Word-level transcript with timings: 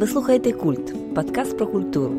Ви 0.00 0.06
слухаєте 0.06 0.52
Культ, 0.52 1.14
подкаст 1.14 1.56
про 1.56 1.66
культуру, 1.66 2.14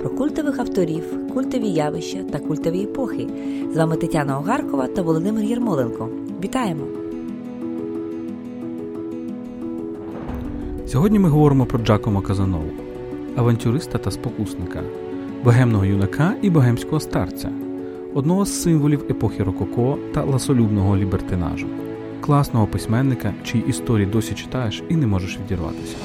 про 0.00 0.10
культових 0.10 0.58
авторів, 0.58 1.04
культові 1.34 1.68
явища 1.68 2.22
та 2.22 2.38
культові 2.38 2.82
епохи. 2.82 3.28
З 3.72 3.76
вами 3.76 3.96
Тетяна 3.96 4.38
Огаркова 4.38 4.86
та 4.86 5.02
Володимир 5.02 5.44
Єрмоленко. 5.44 6.08
Вітаємо! 6.44 6.84
Сьогодні 10.86 11.18
ми 11.18 11.28
говоримо 11.28 11.66
про 11.66 11.78
Джакомо 11.78 12.20
Казанову, 12.20 12.70
авантюриста 13.36 13.98
та 13.98 14.10
спокусника, 14.10 14.82
богемного 15.44 15.84
юнака 15.84 16.34
і 16.42 16.50
богемського 16.50 17.00
старця, 17.00 17.50
одного 18.14 18.44
з 18.44 18.62
символів 18.62 19.04
епохи 19.10 19.42
Рококо 19.42 19.98
та 20.14 20.24
ласолюбного 20.24 20.96
лібертинажу, 20.96 21.66
класного 22.20 22.66
письменника, 22.66 23.34
чиї 23.44 23.64
історії 23.68 24.06
досі 24.06 24.34
читаєш 24.34 24.82
і 24.88 24.96
не 24.96 25.06
можеш 25.06 25.38
відірватися. 25.38 25.96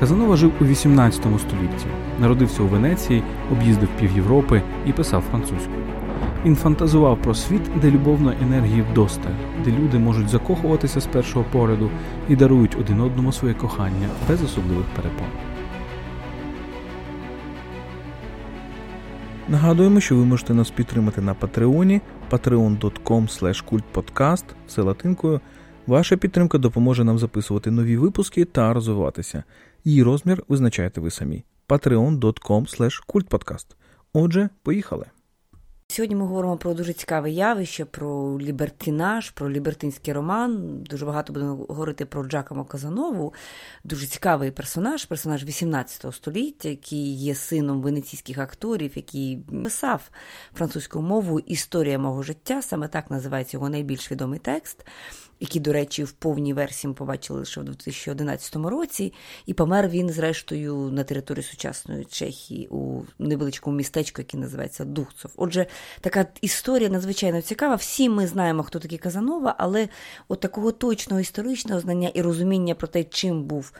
Казанова 0.00 0.36
жив 0.36 0.52
у 0.60 0.64
18 0.64 1.20
столітті, 1.20 1.86
народився 2.20 2.62
у 2.62 2.66
Венеції, 2.66 3.22
об'їздив 3.52 3.88
пів 4.00 4.12
Європи 4.12 4.62
і 4.86 4.92
писав 4.92 5.22
французькою. 5.30 5.84
Він 6.44 6.56
фантазував 6.56 7.22
про 7.22 7.34
світ, 7.34 7.62
де 7.82 7.90
любовної 7.90 8.36
енергії 8.42 8.84
вдосталь, 8.92 9.30
де 9.64 9.70
люди 9.70 9.98
можуть 9.98 10.28
закохуватися 10.28 11.00
з 11.00 11.06
першого 11.06 11.44
погляду 11.52 11.90
і 12.28 12.36
дарують 12.36 12.76
один 12.80 13.00
одному 13.00 13.32
своє 13.32 13.54
кохання 13.54 14.08
без 14.28 14.42
особливих 14.42 14.86
перепон. 14.96 15.28
Нагадуємо, 19.48 20.00
що 20.00 20.16
ви 20.16 20.24
можете 20.24 20.54
нас 20.54 20.70
підтримати 20.70 21.20
на 21.20 21.34
Патреоні 21.34 22.00
patreon.com 22.30 23.26
kultpodcast, 23.70 24.44
все 24.66 24.82
латинкою. 24.82 25.40
Ваша 25.86 26.16
підтримка 26.16 26.58
допоможе 26.58 27.04
нам 27.04 27.18
записувати 27.18 27.70
нові 27.70 27.96
випуски 27.96 28.44
та 28.44 28.72
розвиватися. 28.72 29.44
Її 29.84 30.02
розмір 30.02 30.42
визначаєте 30.48 31.00
ви 31.00 31.10
самі. 31.10 31.44
patreon.com 31.68 32.90
kultpodcast. 33.08 33.66
Отже, 34.12 34.48
поїхали. 34.62 35.06
Сьогодні 35.88 36.16
ми 36.16 36.26
говоримо 36.26 36.56
про 36.56 36.74
дуже 36.74 36.92
цікаве 36.92 37.30
явище, 37.30 37.84
про 37.84 38.40
лібертинаж, 38.40 39.30
про 39.30 39.50
лібертинський 39.50 40.14
роман. 40.14 40.82
Дуже 40.82 41.06
багато 41.06 41.32
будемо 41.32 41.54
говорити 41.68 42.06
про 42.06 42.24
Джакомо 42.24 42.64
Казанову. 42.64 43.34
Дуже 43.84 44.06
цікавий 44.06 44.50
персонаж, 44.50 45.04
персонаж 45.04 45.44
18 45.44 46.14
століття, 46.14 46.68
який 46.68 47.14
є 47.14 47.34
сином 47.34 47.82
венеційських 47.82 48.38
акторів, 48.38 48.92
який 48.96 49.36
писав 49.64 50.10
французьку 50.54 51.02
мову 51.02 51.40
Історія 51.40 51.98
мого 51.98 52.22
життя. 52.22 52.62
Саме 52.62 52.88
так 52.88 53.10
називається 53.10 53.56
його 53.56 53.68
найбільш 53.68 54.12
відомий 54.12 54.38
текст 54.38 54.86
який, 55.40 55.60
до 55.60 55.72
речі, 55.72 56.04
в 56.04 56.12
повній 56.12 56.52
версії 56.52 56.88
ми 56.88 56.94
побачили 56.94 57.38
лише 57.38 57.60
в 57.60 57.64
2011 57.64 58.56
році, 58.56 59.12
і 59.46 59.54
помер 59.54 59.88
він, 59.88 60.10
зрештою, 60.10 60.76
на 60.76 61.04
території 61.04 61.42
сучасної 61.42 62.04
Чехії 62.04 62.68
у 62.70 63.02
невеличкому 63.18 63.76
містечку, 63.76 64.20
яке 64.20 64.38
називається 64.38 64.84
Духцов. 64.84 65.30
Отже, 65.36 65.66
така 66.00 66.26
історія 66.40 66.88
надзвичайно 66.88 67.42
цікава. 67.42 67.74
Всі 67.74 68.08
ми 68.08 68.26
знаємо, 68.26 68.62
хто 68.62 68.78
такий 68.78 68.98
Казанова, 68.98 69.54
але 69.58 69.88
от 70.28 70.40
такого 70.40 70.72
точного 70.72 71.20
історичного 71.20 71.80
знання 71.80 72.08
і 72.14 72.22
розуміння 72.22 72.74
про 72.74 72.88
те, 72.88 73.04
чим 73.04 73.44
був 73.44 73.72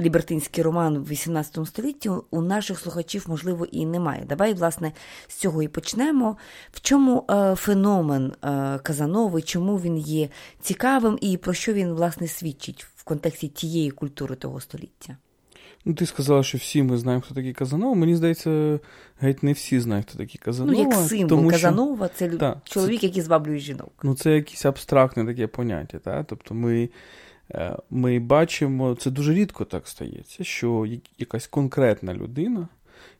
лібертинський 0.00 0.64
роман 0.64 0.98
в 0.98 1.08
18 1.08 1.66
столітті, 1.66 2.10
у 2.30 2.40
наших 2.40 2.78
слухачів, 2.78 3.24
можливо, 3.28 3.64
і 3.64 3.86
немає. 3.86 4.24
Давай, 4.28 4.54
власне, 4.54 4.92
з 5.28 5.34
цього 5.34 5.62
і 5.62 5.68
почнемо. 5.68 6.36
В 6.72 6.80
чому 6.80 7.24
е, 7.30 7.54
феномен 7.54 8.32
е, 8.44 8.78
Казанови, 8.82 9.42
чому 9.42 9.76
він 9.76 9.98
є 9.98 10.28
цікавим? 10.60 10.73
Цікавим 10.74 11.18
і 11.20 11.36
про 11.36 11.54
що 11.54 11.72
він, 11.72 11.92
власне, 11.92 12.28
свідчить 12.28 12.86
в 12.96 13.04
контексті 13.04 13.48
тієї 13.48 13.90
культури 13.90 14.34
того 14.36 14.60
століття? 14.60 15.16
Ну, 15.84 15.94
ти 15.94 16.06
сказала, 16.06 16.42
що 16.42 16.58
всі 16.58 16.82
ми 16.82 16.98
знаємо, 16.98 17.22
хто 17.22 17.34
такий 17.34 17.52
Казанова. 17.52 17.94
Мені 17.94 18.16
здається, 18.16 18.80
геть 19.20 19.42
не 19.42 19.52
всі 19.52 19.80
знають, 19.80 20.06
хто 20.08 20.18
такий 20.18 20.40
Казанова. 20.44 20.78
Ну, 20.78 20.84
як 20.84 20.94
символ 20.94 21.28
тому, 21.28 21.50
Казанова, 21.50 22.08
це 22.08 22.28
та, 22.28 22.60
чоловік, 22.64 23.00
це... 23.00 23.06
який 23.06 23.22
зваблює 23.22 23.58
жінок. 23.58 23.92
Ну, 24.02 24.14
це 24.14 24.30
якесь 24.30 24.64
абстрактне 24.64 25.26
таке 25.26 25.46
поняття. 25.46 25.98
Та? 25.98 26.24
Тобто 26.24 26.54
ми 26.54 26.88
е, 27.50 27.76
ми 27.90 28.18
бачимо, 28.18 28.94
це 28.94 29.10
дуже 29.10 29.34
рідко 29.34 29.64
так 29.64 29.88
стається, 29.88 30.44
що 30.44 30.86
якась 31.18 31.46
конкретна 31.46 32.14
людина 32.14 32.68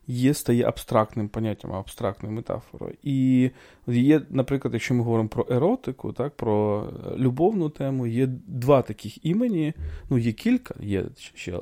є 0.07 0.33
стає 0.33 0.63
абстрактним 0.63 1.29
поняттям, 1.29 1.73
абстрактною 1.73 2.35
метафорою. 2.35 2.93
І 3.03 3.49
є, 3.87 4.21
наприклад, 4.29 4.73
якщо 4.73 4.93
ми 4.93 5.03
говоримо 5.03 5.29
про 5.29 5.47
еротику, 5.49 6.13
так, 6.13 6.35
про 6.35 6.83
е, 7.05 7.17
любовну 7.17 7.69
тему, 7.69 8.07
є 8.07 8.27
два 8.47 8.81
таких 8.81 9.25
імені, 9.25 9.73
ну, 10.09 10.17
є 10.17 10.31
кілька, 10.31 10.75
є 10.79 11.05
ще 11.33 11.51
е, 11.51 11.61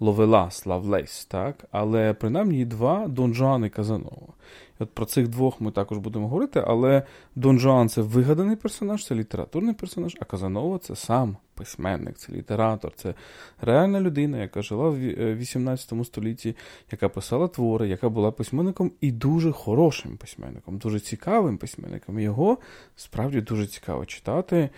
Ловелас, 0.00 0.66
Лавлейс, 0.66 1.24
так, 1.24 1.64
але 1.70 2.14
принаймні 2.14 2.64
два 2.64 3.08
Дон 3.08 3.34
Жуан 3.34 3.64
і 3.64 3.70
Казанова. 3.70 4.34
От 4.78 4.90
Про 4.90 5.04
цих 5.04 5.28
двох 5.28 5.60
ми 5.60 5.70
також 5.70 5.98
будемо 5.98 6.28
говорити, 6.28 6.64
але 6.66 7.02
Дон 7.36 7.58
Жуан 7.58 7.88
це 7.88 8.02
вигаданий 8.02 8.56
персонаж, 8.56 9.06
це 9.06 9.14
літературний 9.14 9.74
персонаж, 9.74 10.16
а 10.20 10.24
Казанова 10.24 10.78
це 10.78 10.96
сам 10.96 11.36
письменник, 11.54 12.18
це 12.18 12.32
літератор, 12.32 12.92
це 12.94 13.14
реальна 13.60 14.00
людина, 14.00 14.38
яка 14.38 14.62
жила 14.62 14.88
в 14.88 14.96
18 15.34 15.92
е, 15.92 16.04
столітті, 16.04 16.56
яка 16.92 17.08
писала 17.08 17.48
твори, 17.48 17.88
яка 17.88 18.08
була 18.08 18.32
письменником 18.32 18.92
і 19.00 19.12
дуже 19.12 19.52
хорошим 19.52 20.16
письменником, 20.16 20.78
дуже 20.78 21.00
цікавим 21.00 21.53
письменником. 21.58 22.20
Його 22.20 22.58
справді 22.96 23.40
дуже 23.40 23.66
цікаво 23.66 24.06
читати. 24.06 24.70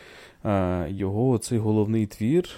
Е, 0.45 0.87
його 0.91 1.39
цей 1.39 1.59
головний 1.59 2.07
твір 2.07 2.49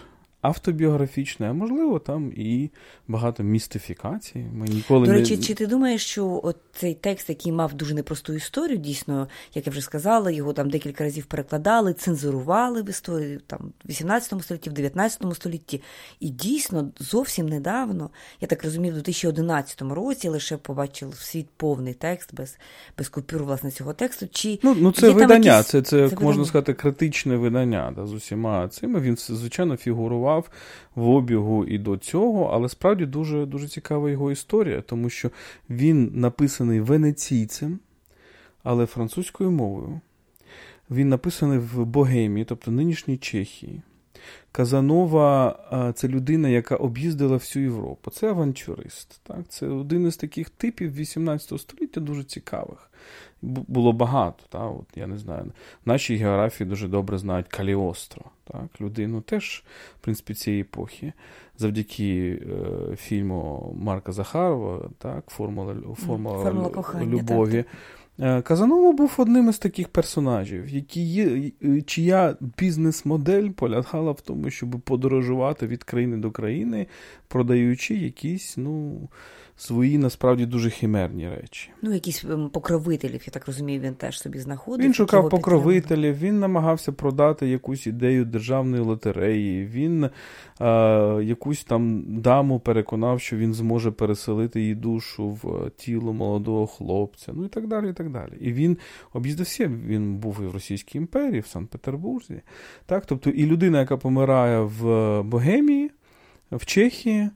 автобіографічне, 0.41 1.51
а 1.51 1.53
можливо, 1.53 1.99
там 1.99 2.33
і 2.37 2.71
багато 3.09 3.43
містифікацій. 3.43 4.47
Ми 4.53 4.67
ніколи 4.67 5.07
До 5.07 5.13
речі, 5.13 5.37
не... 5.37 5.43
чи 5.43 5.55
ти 5.55 5.67
думаєш, 5.67 6.07
що 6.07 6.41
от 6.43 6.57
цей 6.73 6.95
текст, 6.95 7.29
який 7.29 7.53
мав 7.53 7.75
дуже 7.75 7.95
непросту 7.95 8.33
історію, 8.33 8.79
дійсно, 8.79 9.29
як 9.55 9.67
я 9.67 9.71
вже 9.71 9.81
сказала, 9.81 10.31
його 10.31 10.53
там 10.53 10.71
декілька 10.71 11.05
разів 11.05 11.27
перекладали, 11.27 11.93
цензурували 11.93 12.83
в 12.83 12.89
історії 12.89 13.41
там 13.47 13.73
в 13.85 13.89
18 13.89 14.43
столітті, 14.43 14.71
в 14.71 14.73
19 14.73 15.23
столітті, 15.35 15.83
і 16.21 16.29
дійсно 16.29 16.91
зовсім 16.99 17.49
недавно, 17.49 18.11
я 18.41 18.49
так 18.49 18.65
розумію, 18.65 18.93
в 18.93 18.95
2011 18.95 19.83
році 19.83 20.29
лише 20.29 20.57
побачив 20.57 21.15
світ 21.15 21.47
повний 21.57 21.95
текст 21.95 22.35
без 22.35 22.59
без 22.99 23.09
купюр 23.09 23.45
власне 23.45 23.71
цього 23.71 23.93
тексту. 23.93 24.27
Чи 24.31 24.59
Ну, 24.63 24.77
ну 24.81 24.93
це 24.93 25.11
видання, 25.11 25.57
якісь... 25.57 25.71
це, 25.71 25.83
це, 25.83 26.09
це 26.09 26.15
можна 26.15 26.27
видання. 26.27 26.45
сказати, 26.45 26.75
критичне 26.75 27.37
видання 27.37 27.93
да, 27.97 28.07
з 28.07 28.13
усіма 28.13 28.69
цими. 28.69 29.01
Він, 29.01 29.17
звичайно, 29.17 29.77
фігурував 29.77 30.28
фігурував 30.29 30.51
в 30.95 31.09
обігу 31.09 31.65
і 31.65 31.79
до 31.79 31.97
цього, 31.97 32.51
але 32.53 32.69
справді 32.69 33.07
дуже 33.07 33.47
дуже 33.47 33.69
цікава 33.69 34.11
його 34.11 34.33
історія, 34.33 34.81
тому 34.81 35.11
що 35.11 35.31
він 35.71 36.11
написаний 36.15 36.81
венеційцем, 36.81 37.79
але 38.63 38.87
французькою 38.87 39.51
мовою. 39.51 40.01
Він 40.91 41.09
написаний 41.09 41.59
в 41.59 41.85
Богемії, 41.85 42.45
тобто 42.45 42.71
нинішній 42.71 43.17
Чехії. 43.17 43.83
Казанова 44.53 45.93
це 45.95 46.09
людина, 46.09 46.49
яка 46.49 46.77
об'їздила 46.77 47.37
всю 47.37 47.65
Європу. 47.65 48.11
Це 48.11 48.29
авантюрист. 48.29 49.21
Так? 49.23 49.49
Це 49.49 49.67
один 49.67 50.07
із 50.07 50.17
таких 50.17 50.51
типів 50.51 50.95
18 50.95 51.61
століття 51.61 52.01
дуже 52.01 52.25
цікавих. 52.25 52.91
Було 53.43 53.93
багато. 53.93 54.45
Так? 54.49 54.73
От, 54.81 54.97
Я 54.97 55.07
не 55.07 55.19
знаю. 55.19 55.53
В 55.85 55.89
нашій 55.89 56.17
географії 56.17 56.69
дуже 56.69 56.89
добре 56.89 57.19
знають 57.19 57.49
Каліостро. 57.49 58.25
Так? 58.45 58.81
Людину 58.81 59.21
теж, 59.21 59.65
в 60.01 60.05
принципі, 60.05 60.35
цієї 60.35 60.63
епохи. 60.63 61.13
Завдяки 61.59 62.41
е, 62.93 62.97
фільму 62.97 63.73
Марка 63.81 64.13
Захарова, 64.13 64.91
так? 64.99 65.25
Формула, 65.29 65.75
формула, 66.07 66.45
Формула 66.45 66.69
кохання, 66.69 67.07
любові. 67.07 67.57
Так. 67.57 67.67
Е, 68.21 68.43
Казанова 68.43 68.93
був 68.93 69.15
одним 69.19 69.49
із 69.49 69.59
таких 69.59 69.89
персонажів, 69.89 70.69
які 70.69 71.01
є, 71.01 71.51
чия 71.87 72.37
бізнес-модель 72.59 73.51
полягала 73.51 74.13
в 74.13 74.21
тому, 74.21 74.51
щоб 74.51 74.71
подорожувати 74.71 75.67
від 75.67 75.85
країни 75.85 76.17
до 76.17 76.31
країни, 76.31 76.87
продаючи 77.29 77.95
якісь, 77.95 78.57
ну, 78.57 79.09
свої 79.59 79.99
насправді 79.99 80.47
дуже 80.47 80.71
химерні 80.71 81.29
речі. 81.29 81.71
Ну, 81.83 81.95
якісь 81.95 82.25
ем, 82.25 82.49
покровителів, 82.49 83.23
я 83.27 83.31
так 83.31 83.47
розумію, 83.47 83.81
він 83.81 83.95
теж 83.95 84.21
собі 84.21 84.39
знаходив. 84.39 84.87
Він 84.87 84.95
шукав 84.95 85.29
покровителів, 85.29 86.19
він 86.19 86.39
намагався 86.39 86.93
продати 86.93 87.49
якусь 87.49 87.87
ідею 87.87 88.25
державної 88.25 88.83
лотереї, 88.83 89.67
він 89.67 90.05
е, 90.05 90.11
якусь 91.23 91.65
там 91.65 92.05
даму 92.21 92.61
переконав, 92.61 93.21
що 93.21 93.37
він 93.37 93.55
зможе 93.55 93.91
переселити 93.91 94.61
її 94.61 94.75
душу 94.75 95.29
в 95.29 95.71
тіло 95.77 96.13
молодого 96.13 96.67
хлопця, 96.67 97.33
ну 97.35 97.45
і 97.45 97.49
так 97.49 97.67
далі. 97.67 97.91
І 97.91 97.93
так 97.93 98.11
далі. 98.11 98.33
І 98.41 98.53
він 98.53 98.79
об'їздився, 99.13 99.71
він 99.87 100.17
був 100.17 100.41
і 100.43 100.47
в 100.47 100.53
Російській 100.53 100.99
імперії, 100.99 101.41
в 101.41 101.47
Санкт-Петербурзі. 101.47 102.41
Так? 102.87 103.07
Тобто 103.07 103.31
і 103.31 103.47
людина, 103.47 103.81
яка 103.81 103.97
помирає 103.97 104.61
в 104.61 105.23
Богемії, 105.23 105.91
в 106.53 106.67
Чехії, 106.67 107.31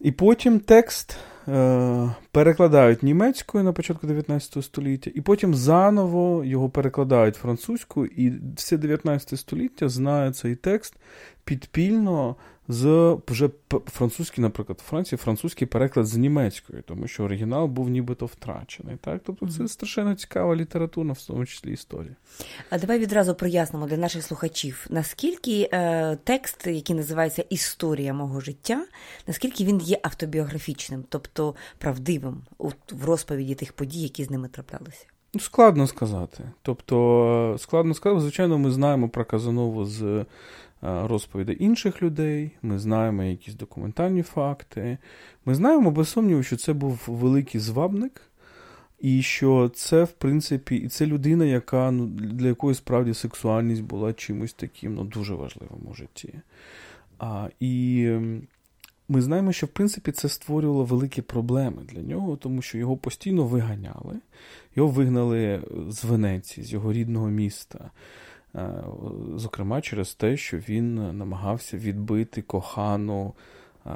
і 0.00 0.12
потім 0.12 0.60
текст 0.60 1.16
е, 1.48 2.10
перекладають 2.32 3.02
німецькою 3.02 3.64
на 3.64 3.72
початку 3.72 4.06
19 4.06 4.64
століття, 4.64 5.10
і 5.14 5.20
потім 5.20 5.54
заново 5.54 6.44
його 6.44 6.70
перекладають 6.70 7.36
французькою, 7.36 8.06
і 8.16 8.32
все 8.56 8.76
19 8.76 9.38
століття 9.40 9.88
знає 9.88 10.32
цей 10.32 10.54
текст 10.54 10.94
підпільно 11.44 12.36
з 12.70 13.16
вже 13.28 13.50
французький, 13.86 14.42
наприклад, 14.42 14.78
у 14.82 14.88
Франції 14.88 15.18
французький 15.18 15.66
переклад 15.66 16.06
з 16.06 16.16
німецької, 16.16 16.82
тому 16.86 17.08
що 17.08 17.24
оригінал 17.24 17.66
був 17.66 17.88
нібито 17.88 18.26
втрачений. 18.26 18.96
Так? 19.00 19.20
Тобто 19.24 19.48
це 19.48 19.68
страшенно 19.68 20.14
цікава 20.14 20.56
література, 20.56 21.12
в 21.12 21.26
тому 21.26 21.46
числі 21.46 21.72
історія. 21.72 22.16
А 22.70 22.78
давай 22.78 22.98
відразу 22.98 23.34
прояснимо 23.34 23.86
для 23.86 23.96
наших 23.96 24.22
слухачів, 24.22 24.86
наскільки 24.90 25.68
е, 25.72 26.16
текст, 26.24 26.66
який 26.66 26.96
називається 26.96 27.44
Історія 27.50 28.14
мого 28.14 28.40
життя, 28.40 28.86
наскільки 29.26 29.64
він 29.64 29.80
є 29.80 29.98
автобіографічним, 30.02 31.04
тобто 31.08 31.54
правдивим 31.78 32.42
в 32.92 33.04
розповіді 33.04 33.54
тих 33.54 33.72
подій, 33.72 34.02
які 34.02 34.24
з 34.24 34.30
ними 34.30 34.48
траплялися. 34.48 35.06
Ну, 35.34 35.40
Складно 35.40 35.86
сказати. 35.86 36.44
Тобто, 36.62 37.56
складно 37.58 37.94
сказати, 37.94 38.20
звичайно, 38.20 38.58
ми 38.58 38.70
знаємо 38.70 39.08
про 39.08 39.24
Казанову 39.24 39.84
з 39.84 40.02
Е, 40.02 40.26
розповіді 40.82 41.56
інших 41.60 42.02
людей, 42.02 42.50
ми 42.62 42.78
знаємо 42.78 43.22
якісь 43.22 43.54
документальні 43.54 44.22
факти. 44.22 44.98
Ми 45.44 45.54
знаємо, 45.54 45.90
без 45.90 46.08
сумніву, 46.08 46.42
що 46.42 46.56
це 46.56 46.72
був 46.72 47.04
великий 47.06 47.60
звабник, 47.60 48.22
і 49.00 49.22
що 49.22 49.70
це, 49.74 50.04
в 50.04 50.12
принципі, 50.12 50.76
і 50.76 50.88
це 50.88 51.06
людина, 51.06 51.44
яка 51.44 51.90
ну, 51.90 52.06
для 52.06 52.48
якої 52.48 52.74
справді 52.74 53.14
сексуальність 53.14 53.82
була 53.82 54.12
чимось 54.12 54.52
таким 54.52 54.94
ну, 54.94 55.04
дуже 55.04 55.34
важливим 55.34 55.86
у 55.90 55.94
житті. 55.94 56.34
А, 57.18 57.48
І 57.60 58.08
ми 59.08 59.22
знаємо, 59.22 59.52
що 59.52 59.66
в 59.66 59.68
принципі 59.68 60.12
це 60.12 60.28
створювало 60.28 60.84
великі 60.84 61.22
проблеми 61.22 61.82
для 61.88 62.02
нього, 62.02 62.36
тому 62.36 62.62
що 62.62 62.78
його 62.78 62.96
постійно 62.96 63.44
виганяли, 63.44 64.16
його 64.76 64.88
вигнали 64.88 65.62
з 65.88 66.04
Венеції, 66.04 66.66
з 66.66 66.72
його 66.72 66.92
рідного 66.92 67.28
міста. 67.28 67.90
Е, 68.54 68.70
зокрема 69.36 69.80
через 69.80 70.14
те, 70.14 70.36
що 70.36 70.56
він 70.58 71.18
намагався 71.18 71.76
відбити 71.76 72.42
кохану. 72.42 73.34
Е, 73.86 73.90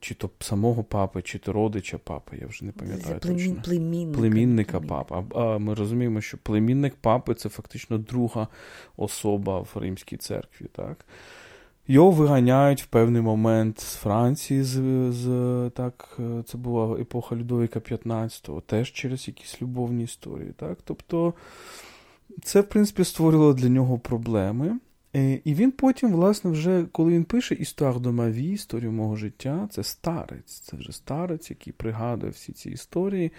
чи 0.00 0.14
то 0.14 0.30
самого 0.40 0.84
папи, 0.84 1.22
чи 1.22 1.38
то 1.38 1.52
родича 1.52 1.98
папи, 1.98 2.36
я 2.40 2.46
вже 2.46 2.64
не 2.64 2.72
пам'ятаю. 2.72 3.20
Племін, 3.20 3.38
точно. 3.38 3.62
Племінника, 3.62 4.18
племінника 4.18 4.80
папи. 4.80 5.14
А 5.34 5.58
ми 5.58 5.74
розуміємо, 5.74 6.20
що 6.20 6.38
племінник 6.38 6.94
папи 6.94 7.34
це 7.34 7.48
фактично 7.48 7.98
друга 7.98 8.48
особа 8.96 9.60
в 9.60 9.70
Римській 9.74 10.16
церкві. 10.16 10.66
так. 10.72 11.04
Його 11.88 12.10
виганяють 12.10 12.82
в 12.82 12.86
певний 12.86 13.22
момент 13.22 13.80
з 13.80 13.94
Франції, 13.94 14.62
з, 14.62 14.72
з 15.12 15.26
так, 15.74 16.18
е, 16.18 16.42
це 16.46 16.58
була 16.58 17.00
епоха 17.00 17.36
Людовіка 17.36 17.80
XV, 17.80 18.62
теж 18.62 18.92
через 18.92 19.28
якісь 19.28 19.62
любовні 19.62 20.04
історії. 20.04 20.52
так. 20.56 20.78
Тобто 20.84 21.34
це, 22.42 22.60
в 22.60 22.68
принципі, 22.68 23.04
створило 23.04 23.54
для 23.54 23.68
нього 23.68 23.98
проблеми. 23.98 24.78
Е, 25.16 25.40
і 25.44 25.54
він 25.54 25.70
потім, 25.70 26.12
власне, 26.12 26.50
вже 26.50 26.86
коли 26.92 27.12
він 27.12 27.24
пише 27.24 27.54
історію 27.54 28.00
до 28.00 28.12
маві, 28.12 28.50
історію 28.50 28.92
мого 28.92 29.16
життя, 29.16 29.68
це 29.70 29.82
старець, 29.82 30.60
це 30.60 30.76
вже 30.76 30.92
старець, 30.92 31.50
який 31.50 31.72
пригадує 31.72 32.32
всі 32.32 32.52
ці 32.52 32.70
історії. 32.70 33.32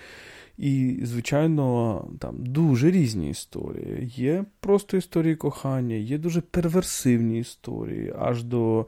І, 0.57 0.99
звичайно, 1.03 2.07
там 2.19 2.35
дуже 2.39 2.91
різні 2.91 3.29
історії. 3.29 4.11
Є 4.15 4.45
просто 4.59 4.97
історії 4.97 5.35
кохання, 5.35 5.95
є 5.95 6.17
дуже 6.17 6.41
перверсивні 6.41 7.39
історії, 7.39 8.13
аж 8.19 8.43
до 8.43 8.85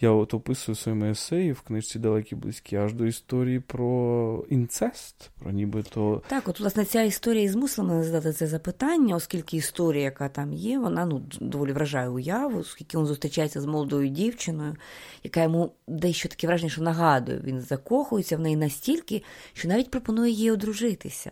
я 0.00 0.10
от 0.10 0.34
описую 0.34 0.76
своїми 0.76 1.10
есеї 1.10 1.52
в 1.52 1.60
книжці 1.60 1.98
Далекі 1.98 2.34
близькі 2.34 2.76
аж 2.76 2.94
до 2.94 3.06
історії 3.06 3.60
про 3.60 4.44
інцест, 4.50 5.30
про 5.38 5.50
нібито. 5.50 6.22
Так, 6.28 6.48
от, 6.48 6.60
власне, 6.60 6.84
ця 6.84 7.02
історія 7.02 7.42
і 7.42 7.48
змусила 7.48 7.88
мене 7.88 8.04
задати 8.04 8.32
це 8.32 8.46
запитання, 8.46 9.16
оскільки 9.16 9.56
історія, 9.56 10.04
яка 10.04 10.28
там 10.28 10.52
є, 10.52 10.78
вона 10.78 11.06
ну, 11.06 11.22
доволі 11.40 11.72
вражає 11.72 12.08
уяву, 12.08 12.58
оскільки 12.58 12.98
він 12.98 13.06
зустрічається 13.06 13.60
з 13.60 13.66
молодою 13.66 14.08
дівчиною, 14.08 14.76
яка 15.24 15.42
йому 15.42 15.72
дещо 15.88 16.28
таке 16.28 16.46
враження, 16.46 16.70
що 16.70 16.82
нагадує, 16.82 17.40
він 17.44 17.60
закохується 17.60 18.36
в 18.36 18.40
неї 18.40 18.56
настільки, 18.56 19.22
що 19.52 19.68
навіть 19.68 19.90
пропонує 19.90 20.32
їй 20.32 20.50
одружитися. 20.50 21.30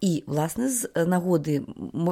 І, 0.00 0.24
власне, 0.26 0.68
з 0.68 0.88
нагоди 1.06 1.62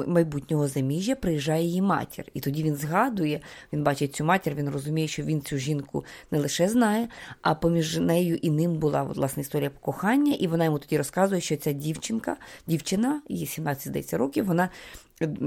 майбутнього 0.06 0.68
заміжжя 0.68 1.14
приїжджає 1.14 1.64
її 1.64 1.82
матір. 1.82 2.24
І 2.34 2.40
тоді 2.40 2.62
він 2.62 2.76
згадує, 2.76 3.40
він 3.72 3.82
бачить 3.82 4.14
цю 4.14 4.24
матір, 4.24 4.54
він 4.54 4.70
розуміє, 4.70 5.08
що 5.08 5.22
він 5.22 5.42
цю 5.42 5.58
жінку 5.58 5.91
жінку 5.92 6.04
не 6.30 6.38
лише 6.38 6.68
знає, 6.68 7.08
а 7.42 7.54
поміж 7.54 7.98
нею 7.98 8.36
і 8.36 8.50
ним 8.50 8.74
була 8.74 9.02
власне 9.02 9.40
історія 9.40 9.70
кохання, 9.80 10.32
і 10.32 10.46
вона 10.46 10.64
йому 10.64 10.78
тоді 10.78 10.98
розказує, 10.98 11.40
що 11.40 11.56
ця 11.56 11.72
дівчинка, 11.72 12.36
дівчина, 12.66 13.22
їй 13.28 13.46
17 13.46 13.88
здається, 13.88 14.18
років, 14.18 14.44
вона 14.44 14.68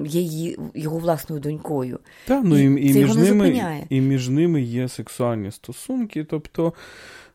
є 0.06 0.22
її, 0.22 0.58
його 0.74 0.98
власною 0.98 1.42
донькою. 1.42 2.00
Так, 2.28 2.44
ну 2.46 2.58
і, 2.58 2.64
і, 2.64 2.90
і 2.90 2.94
між 2.94 3.16
ними, 3.16 3.86
і 3.90 4.02
між 4.02 4.30
ними 4.30 4.62
є 4.62 4.88
сексуальні 4.88 5.52
стосунки. 5.52 6.24
Тобто, 6.24 6.74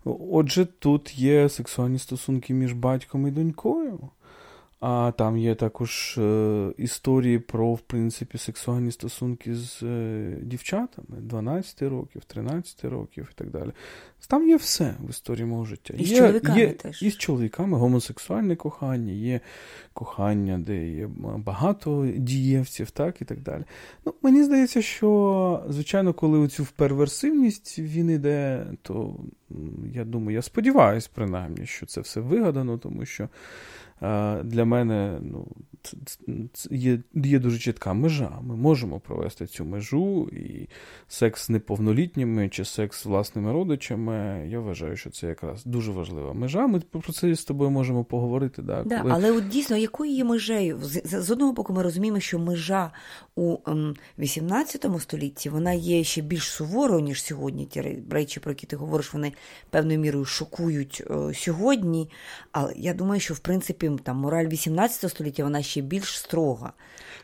отже, 0.05 0.67
тут 0.79 1.19
є 1.19 1.49
сексуальні 1.49 1.99
стосунки 1.99 2.55
між 2.55 2.73
батьком 2.73 3.27
і 3.27 3.31
донькою. 3.31 4.11
А 4.81 5.12
там 5.19 5.38
є 5.38 5.55
також 5.55 6.19
е, 6.19 6.73
історії 6.79 7.38
про, 7.38 7.73
в 7.75 7.81
принципі, 7.81 8.38
сексуальні 8.38 8.93
стосунки 8.93 9.55
з 9.55 9.82
е, 9.82 10.37
дівчатами 10.43 11.17
12 11.21 11.82
років, 11.82 12.25
13 12.25 12.85
років 12.85 13.29
і 13.32 13.35
так 13.38 13.50
далі. 13.50 13.71
Там 14.29 14.49
є 14.49 14.56
все 14.56 14.94
в 15.00 15.11
історії 15.11 15.47
мого 15.47 15.65
життя. 15.65 15.94
І 15.99 16.05
з 16.05 16.17
чоловіками 16.17 16.61
є, 16.61 16.73
теж. 16.73 17.03
І 17.03 17.11
з 17.11 17.17
чоловіками 17.17 17.79
гомосексуальне 17.79 18.56
кохання, 18.56 19.12
є 19.12 19.41
кохання, 19.93 20.59
де 20.59 20.88
є 20.88 21.09
багато 21.37 22.06
дієвців, 22.17 22.91
так 22.91 23.23
і 23.23 23.25
так 23.25 23.41
далі. 23.41 23.65
Ну, 24.06 24.15
Мені 24.23 24.44
здається, 24.44 24.83
що, 24.83 25.65
звичайно, 25.69 26.15
коли 26.15 26.38
оцю 26.38 26.67
перверсивність 26.76 27.79
він 27.79 28.11
іде, 28.11 28.67
то 28.83 29.17
я 29.94 30.05
думаю, 30.05 30.35
я 30.35 30.43
сподіваюся, 30.43 31.11
принаймні, 31.15 31.67
що 31.67 31.87
це 31.87 32.00
все 32.00 32.21
вигадано, 32.21 32.79
тому 32.79 33.05
що 33.05 33.29
для 34.44 34.64
мене 34.64 35.19
ну, 35.23 35.47
є 36.70 36.99
є 37.14 37.38
дуже 37.38 37.58
чітка 37.58 37.93
межа. 37.93 38.38
Ми 38.43 38.56
можемо 38.56 39.00
провести 39.00 39.47
цю 39.47 39.64
межу, 39.64 40.29
і 40.32 40.69
секс 41.08 41.47
з 41.47 41.50
неповнолітніми 41.50 42.49
чи 42.49 42.64
секс 42.64 43.02
з 43.02 43.06
власними 43.06 43.52
родичами. 43.52 44.47
Я 44.49 44.61
вважаю, 44.61 44.97
що 44.97 45.11
це 45.11 45.26
якраз 45.26 45.64
дуже 45.64 45.93
важлива 45.93 46.32
межа. 46.32 46.67
Ми 46.67 46.81
про 46.81 47.12
це 47.12 47.35
з 47.35 47.44
тобою 47.44 47.70
можемо 47.70 48.05
поговорити. 48.05 48.62
Да, 48.62 48.82
да, 48.85 49.00
коли... 49.00 49.14
Але 49.14 49.32
от 49.32 49.49
дійсно, 49.49 49.76
якою 49.76 50.12
є 50.12 50.25
межею? 50.25 50.79
З, 50.82 51.02
з 51.05 51.31
одного 51.31 51.52
боку, 51.52 51.73
ми 51.73 51.82
розуміємо, 51.82 52.20
що 52.20 52.38
межа 52.38 52.91
у 53.35 53.56
XVIII 54.19 54.87
ем, 54.87 55.00
столітті 55.00 55.49
вона 55.49 55.73
є 55.73 56.05
ще 56.05 56.23
більш 56.23 56.44
суворою, 56.44 57.00
ніж 57.00 57.23
сьогодні. 57.23 57.67
Ті 57.67 58.00
речі, 58.11 58.41
про 58.41 58.50
які 58.50 58.66
ти 58.66 58.76
говориш, 58.76 59.12
вони 59.12 59.33
певною 59.71 59.99
мірою 59.99 60.25
шокують 60.25 61.02
о, 61.11 61.35
сьогодні. 61.35 62.11
Але 62.52 62.73
я 62.76 62.95
думаю, 62.95 63.21
що 63.21 63.35
в 63.35 63.38
принципі 63.38 63.89
там 63.99 64.16
мораль 64.16 64.47
18 64.47 65.11
століття 65.11 65.44
вона 65.44 65.62
ще 65.62 65.80
більш 65.80 66.18
строга. 66.18 66.73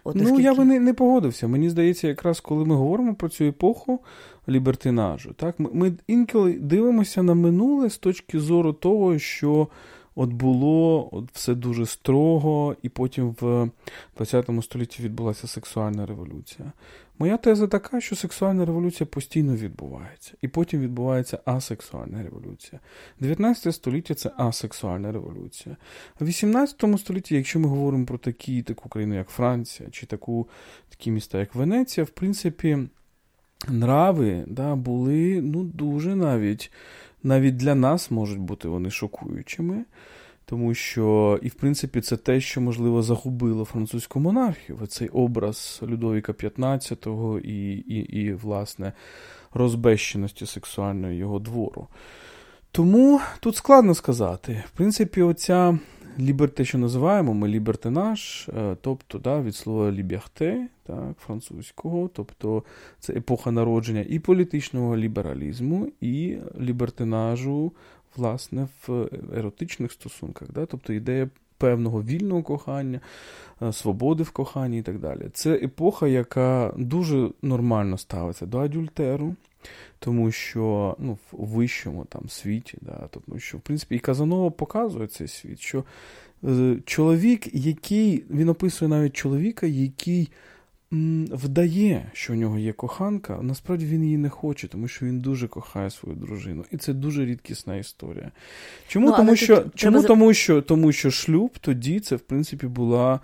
От, 0.04 0.14
Ну, 0.14 0.22
наскільки... 0.22 0.42
я 0.42 0.54
би 0.54 0.64
не, 0.64 0.80
не 0.80 0.94
погодився. 0.94 1.48
Мені 1.48 1.70
здається, 1.70 2.08
якраз 2.08 2.40
коли 2.40 2.64
ми 2.64 2.74
говоримо 2.74 3.14
про 3.14 3.28
цю 3.28 3.44
епоху 3.44 4.00
лібертинажу, 4.48 5.32
так, 5.32 5.60
ми, 5.60 5.70
ми 5.72 5.92
інколи 6.06 6.52
дивимося 6.52 7.22
на 7.22 7.34
минуле 7.34 7.90
з 7.90 7.98
точки 7.98 8.40
зору 8.40 8.72
того, 8.72 9.18
що 9.18 9.68
от 10.14 10.32
було 10.32 11.08
от 11.12 11.24
все 11.32 11.54
дуже 11.54 11.86
строго, 11.86 12.76
і 12.82 12.88
потім 12.88 13.36
в 13.40 13.70
ХХ 14.18 14.62
столітті 14.62 15.02
відбулася 15.02 15.46
сексуальна 15.46 16.06
революція. 16.06 16.72
Моя 17.18 17.36
теза 17.36 17.66
така, 17.66 18.00
що 18.00 18.16
сексуальна 18.16 18.64
революція 18.64 19.06
постійно 19.06 19.56
відбувається, 19.56 20.32
і 20.42 20.48
потім 20.48 20.80
відбувається 20.80 21.38
асексуальна 21.44 22.22
революція. 22.22 22.80
19 23.20 23.74
століття 23.74 24.14
це 24.14 24.30
асексуальна 24.36 25.12
революція. 25.12 25.76
В 26.20 26.24
18 26.26 26.84
столітті, 26.98 27.34
якщо 27.34 27.60
ми 27.60 27.68
говоримо 27.68 28.06
про 28.06 28.18
такі, 28.18 28.62
таку 28.62 28.88
країну, 28.88 29.14
як 29.14 29.28
Франція, 29.28 29.88
чи 29.90 30.06
таку, 30.06 30.48
такі 30.88 31.10
міста, 31.10 31.38
як 31.38 31.54
Венеція, 31.54 32.04
в 32.04 32.10
принципі, 32.10 32.78
нрави 33.68 34.44
да, 34.46 34.74
були 34.74 35.40
ну, 35.42 35.62
дуже 35.64 36.16
навіть 36.16 36.72
навіть 37.22 37.56
для 37.56 37.74
нас 37.74 38.10
можуть 38.10 38.38
бути 38.38 38.68
вони 38.68 38.90
шокуючими. 38.90 39.84
Тому 40.48 40.74
що, 40.74 41.38
і 41.42 41.48
в 41.48 41.54
принципі, 41.54 42.00
це 42.00 42.16
те, 42.16 42.40
що, 42.40 42.60
можливо, 42.60 43.02
загубило 43.02 43.64
французьку 43.64 44.20
монархію. 44.20 44.78
Цей 44.86 45.08
образ 45.08 45.80
Людовіка 45.82 46.32
XV 46.32 47.40
і, 47.40 47.72
і, 47.72 47.98
і, 47.98 48.32
власне, 48.32 48.92
розбещеності 49.54 50.46
сексуальної 50.46 51.18
його 51.18 51.38
двору. 51.38 51.88
Тому 52.70 53.20
тут 53.40 53.56
складно 53.56 53.94
сказати. 53.94 54.64
В 54.66 54.70
принципі, 54.70 55.22
оця 55.22 55.78
ліберте, 56.18 56.64
що 56.64 56.78
називаємо, 56.78 57.34
ми 57.34 57.48
лібертенаж, 57.48 58.48
е, 58.56 58.76
тобто 58.80 59.18
да, 59.18 59.40
від 59.40 59.56
слова 59.56 59.92
ліберте, 59.92 60.68
так, 60.86 61.18
французького, 61.18 62.10
тобто 62.12 62.62
це 62.98 63.12
епоха 63.12 63.50
народження 63.50 64.04
і 64.08 64.18
політичного 64.18 64.96
лібералізму, 64.96 65.88
і 66.00 66.36
лібертенажу 66.60 67.72
власне, 68.16 68.68
в 68.86 69.08
еротичних 69.36 69.92
стосунках, 69.92 70.48
да? 70.52 70.66
тобто 70.66 70.92
ідея 70.92 71.28
певного 71.58 72.02
вільного 72.02 72.42
кохання, 72.42 73.00
е, 73.62 73.72
свободи 73.72 74.22
в 74.22 74.30
коханні 74.30 74.78
і 74.78 74.82
так 74.82 74.98
далі. 74.98 75.28
Це 75.32 75.54
епоха, 75.54 76.08
яка 76.08 76.74
дуже 76.76 77.30
нормально 77.42 77.98
ставиться 77.98 78.46
до 78.46 78.58
адюльтеру. 78.58 79.34
тому 79.98 80.30
що 80.30 80.96
ну, 80.98 81.18
в 81.32 81.46
вищому 81.46 82.04
там 82.04 82.28
світі, 82.28 82.78
да, 82.80 83.08
тому 83.10 83.38
що, 83.38 83.58
в 83.58 83.60
принципі, 83.60 83.94
і 83.94 83.98
Казанова 83.98 84.50
показує 84.50 85.06
цей 85.06 85.28
світ, 85.28 85.60
що 85.60 85.84
е, 86.44 86.76
чоловік, 86.84 87.54
який 87.54 88.24
він 88.30 88.48
описує 88.48 88.88
навіть 88.88 89.16
чоловіка, 89.16 89.66
який 89.66 90.28
вдає, 91.30 92.10
що 92.12 92.32
у 92.32 92.36
нього 92.36 92.58
є 92.58 92.72
коханка, 92.72 93.38
насправді 93.42 93.86
він 93.86 94.04
її 94.04 94.18
не 94.18 94.28
хоче, 94.28 94.68
тому 94.68 94.88
що 94.88 95.06
він 95.06 95.20
дуже 95.20 95.48
кохає 95.48 95.90
свою 95.90 96.16
дружину. 96.16 96.64
І 96.70 96.76
це 96.76 96.92
дуже 96.92 97.24
рідкісна 97.24 97.76
історія. 97.76 98.30
Чому? 98.88 99.06
Ну, 99.06 99.16
тому, 99.16 99.36
що, 99.36 99.56
чому 99.74 99.92
треба... 99.92 100.08
тому, 100.08 100.34
що, 100.34 100.62
тому 100.62 100.92
що 100.92 101.10
шлюб 101.10 101.58
тоді 101.60 102.00
це, 102.00 102.16
в 102.16 102.20
принципі, 102.20 102.66
була. 102.66 103.20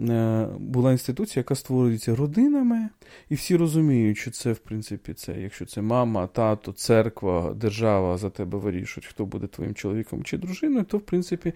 Е, 0.00 0.48
була 0.58 0.92
інституція, 0.92 1.40
яка 1.40 1.54
створюється 1.54 2.16
родинами, 2.16 2.88
і 3.28 3.34
всі 3.34 3.56
розуміють, 3.56 4.18
що 4.18 4.30
це, 4.30 4.52
в 4.52 4.58
принципі, 4.58 5.14
це, 5.14 5.40
якщо 5.40 5.66
це 5.66 5.82
мама, 5.82 6.26
тато, 6.26 6.72
церква, 6.72 7.54
держава 7.54 8.18
за 8.18 8.30
тебе 8.30 8.58
вирішують, 8.58 9.06
хто 9.06 9.26
буде 9.26 9.46
твоїм 9.46 9.74
чоловіком 9.74 10.24
чи 10.24 10.38
дружиною, 10.38 10.84
то, 10.84 10.98
в 10.98 11.00
принципі, 11.00 11.52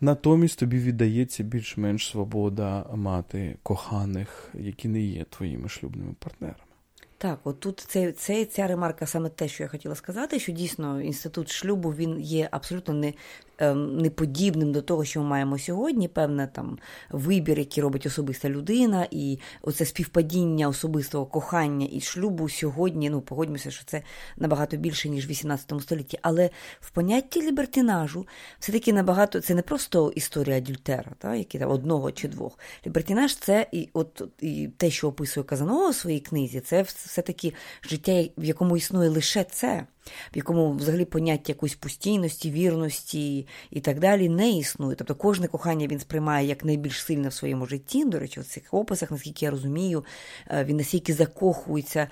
натомість 0.00 0.58
тобі 0.58 0.78
віддається 0.78 1.42
більш-менш 1.42 2.08
свобода 2.08 2.86
мати 2.94 3.56
коханих, 3.62 4.50
які 4.54 4.88
не 4.88 5.00
є 5.00 5.24
твоїми 5.24 5.68
шлюбними 5.68 6.14
партнерами. 6.18 6.58
Так, 7.18 7.40
от 7.44 7.60
тут 7.60 7.80
це, 7.80 8.12
це 8.12 8.44
ця 8.44 8.66
ремарка 8.66 9.06
саме 9.06 9.28
те, 9.28 9.48
що 9.48 9.62
я 9.62 9.68
хотіла 9.68 9.94
сказати, 9.94 10.38
що 10.38 10.52
дійсно 10.52 11.00
інститут 11.00 11.50
шлюбу 11.50 11.90
він 11.90 12.20
є 12.20 12.48
абсолютно 12.50 12.94
не 12.94 13.12
неподібним 13.74 14.72
до 14.72 14.82
того, 14.82 15.04
що 15.04 15.20
ми 15.20 15.26
маємо 15.26 15.58
сьогодні, 15.58 16.08
певне 16.08 16.46
там 16.46 16.78
вибір, 17.10 17.58
який 17.58 17.82
робить 17.82 18.06
особиста 18.06 18.48
людина, 18.48 19.06
і 19.10 19.38
оце 19.62 19.84
співпадіння 19.84 20.68
особистого 20.68 21.26
кохання 21.26 21.88
і 21.92 22.00
шлюбу 22.00 22.48
сьогодні. 22.48 23.10
Ну, 23.10 23.20
погодьмося, 23.20 23.70
що 23.70 23.84
це 23.84 24.02
набагато 24.36 24.76
більше, 24.76 25.08
ніж 25.08 25.26
в 25.26 25.28
18 25.28 25.72
столітті. 25.80 26.18
Але 26.22 26.50
в 26.80 26.90
понятті 26.90 27.42
лібертинажу 27.42 28.26
все-таки 28.58 28.92
набагато 28.92 29.40
це 29.40 29.54
не 29.54 29.62
просто 29.62 30.12
історія 30.14 30.56
адюльтера, 30.56 31.12
та, 31.18 31.34
які 31.34 31.58
там 31.58 31.70
одного 31.70 32.12
чи 32.12 32.28
двох. 32.28 32.58
Лібертинаж 32.86 33.36
це 33.36 33.66
і 33.72 33.88
от 33.92 34.22
і 34.40 34.68
те, 34.76 34.90
що 34.90 35.08
описує 35.08 35.44
Казанова 35.44 35.88
у 35.88 35.92
своїй 35.92 36.20
книзі, 36.20 36.60
це 36.60 36.82
все-таки 36.82 37.54
життя, 37.82 38.24
в 38.38 38.44
якому 38.44 38.76
існує 38.76 39.10
лише 39.10 39.44
це 39.44 39.86
в 40.34 40.36
якому 40.36 40.72
взагалі 40.72 41.04
поняття 41.04 41.52
якоїсь 41.52 41.74
постійності, 41.74 42.50
вірності 42.50 43.46
і 43.70 43.80
так 43.80 44.00
далі 44.00 44.28
не 44.28 44.50
існує. 44.50 44.96
Тобто 44.96 45.14
кожне 45.14 45.48
кохання 45.48 45.86
він 45.86 46.00
сприймає 46.00 46.46
як 46.46 46.64
найбільш 46.64 47.02
сильне 47.02 47.28
в 47.28 47.32
своєму 47.32 47.66
житті. 47.66 48.04
До 48.04 48.18
речі, 48.18 48.40
в 48.40 48.44
цих 48.44 48.62
описах, 48.70 49.10
наскільки 49.10 49.44
я 49.44 49.50
розумію, 49.50 50.04
е, 50.50 50.64
він 50.64 50.76
настільки 50.76 51.14
закохується, 51.14 52.08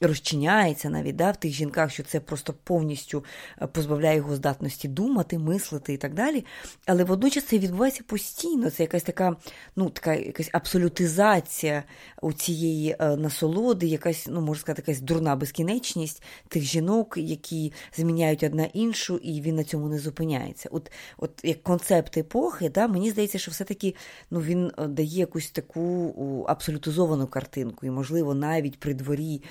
розчиняється 0.00 0.90
навіть 0.90 1.16
да, 1.16 1.30
в 1.30 1.36
тих 1.36 1.52
жінках, 1.52 1.90
що 1.90 2.02
це 2.02 2.20
просто 2.20 2.54
повністю 2.64 3.24
е, 3.62 3.66
позбавляє 3.66 4.16
його 4.16 4.36
здатності 4.36 4.88
думати, 4.88 5.38
мислити 5.38 5.92
і 5.92 5.96
так 5.96 6.14
далі. 6.14 6.44
Але 6.86 7.04
водночас 7.04 7.44
це 7.44 7.58
відбувається 7.58 8.02
постійно. 8.06 8.70
Це 8.70 8.82
якась 8.82 9.02
така, 9.02 9.36
ну, 9.76 9.90
така 9.90 10.14
якась 10.14 10.50
абсолютизація 10.52 11.84
у 12.22 12.32
цієї 12.32 12.96
е, 12.98 13.16
насолоди, 13.16 13.86
якась, 13.86 14.26
ну, 14.30 14.40
можна 14.40 14.60
сказати, 14.60 14.82
якась 14.86 15.00
дурна 15.02 15.36
безкінечність 15.36 16.22
тих 16.48 16.62
жінок 16.62 17.14
які 17.28 17.72
зміняють 17.96 18.42
одна 18.42 18.64
іншу, 18.64 19.16
і 19.16 19.40
він 19.40 19.56
на 19.56 19.64
цьому 19.64 19.88
не 19.88 19.98
зупиняється. 19.98 20.68
От 20.72 20.92
от 21.16 21.40
як 21.42 21.62
концепт 21.62 22.16
епохи, 22.16 22.68
да, 22.68 22.88
мені 22.88 23.10
здається, 23.10 23.38
що 23.38 23.50
все-таки 23.50 23.94
ну, 24.30 24.40
він 24.40 24.70
е, 24.78 24.86
дає 24.86 25.18
якусь 25.18 25.50
таку 25.50 26.44
абсолютизовану 26.48 27.26
картинку, 27.26 27.86
і, 27.86 27.90
можливо, 27.90 28.34
навіть 28.34 28.80
при 28.80 28.94
дворі 28.94 29.42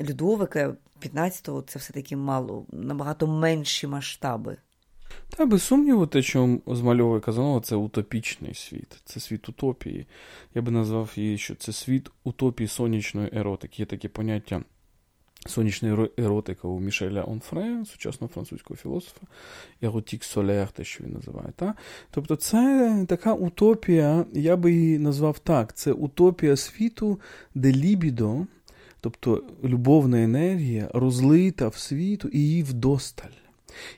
Людовика 0.00 0.76
15-го 1.00 1.62
це 1.62 1.78
все-таки 1.78 2.16
мало 2.16 2.66
набагато 2.72 3.26
менші 3.26 3.86
масштаби. 3.86 4.56
Та 5.36 5.46
без 5.46 5.62
сумніву, 5.62 6.06
те, 6.06 6.22
що 6.22 6.58
змальовує 6.66 7.20
Казанова, 7.20 7.60
це 7.60 7.76
утопічний 7.76 8.54
світ, 8.54 9.00
це 9.04 9.20
світ 9.20 9.48
утопії. 9.48 10.06
Я 10.54 10.62
би 10.62 10.70
назвав 10.70 11.12
її, 11.16 11.38
що 11.38 11.54
це 11.54 11.72
світ 11.72 12.10
утопії 12.24 12.68
сонячної 12.68 13.30
еротики. 13.32 13.82
Є 13.82 13.86
таке 13.86 14.08
поняття 14.08 14.62
Сонячна 15.46 16.08
еротика 16.16 16.68
у 16.68 16.80
Мішеля 16.80 17.24
Онфре, 17.24 17.84
сучасного 17.86 18.32
французького 18.32 18.76
філософа, 18.76 19.26
еротік 19.82 20.24
Солер, 20.24 20.68
те, 20.68 20.84
що 20.84 21.04
він 21.04 21.12
називає. 21.12 21.48
Та? 21.56 21.74
Тобто 22.10 22.36
це 22.36 23.04
така 23.08 23.34
утопія, 23.34 24.24
я 24.32 24.56
би 24.56 24.72
її 24.72 24.98
назвав 24.98 25.38
так: 25.38 25.76
це 25.76 25.92
утопія 25.92 26.56
світу, 26.56 27.20
де 27.54 27.72
лібідо, 27.72 28.46
тобто 29.00 29.44
любовна 29.64 30.22
енергія, 30.22 30.90
розлита 30.94 31.68
в 31.68 31.76
світу 31.76 32.28
і 32.28 32.38
її 32.38 32.62
вдосталь. 32.62 33.30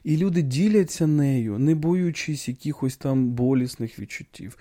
І 0.05 0.17
люди 0.17 0.43
діляться 0.43 1.07
нею, 1.07 1.59
не 1.59 1.75
боючись 1.75 2.49
якихось 2.49 2.97
там 2.97 3.29
болісних 3.29 3.99
відчуттів. 3.99 4.59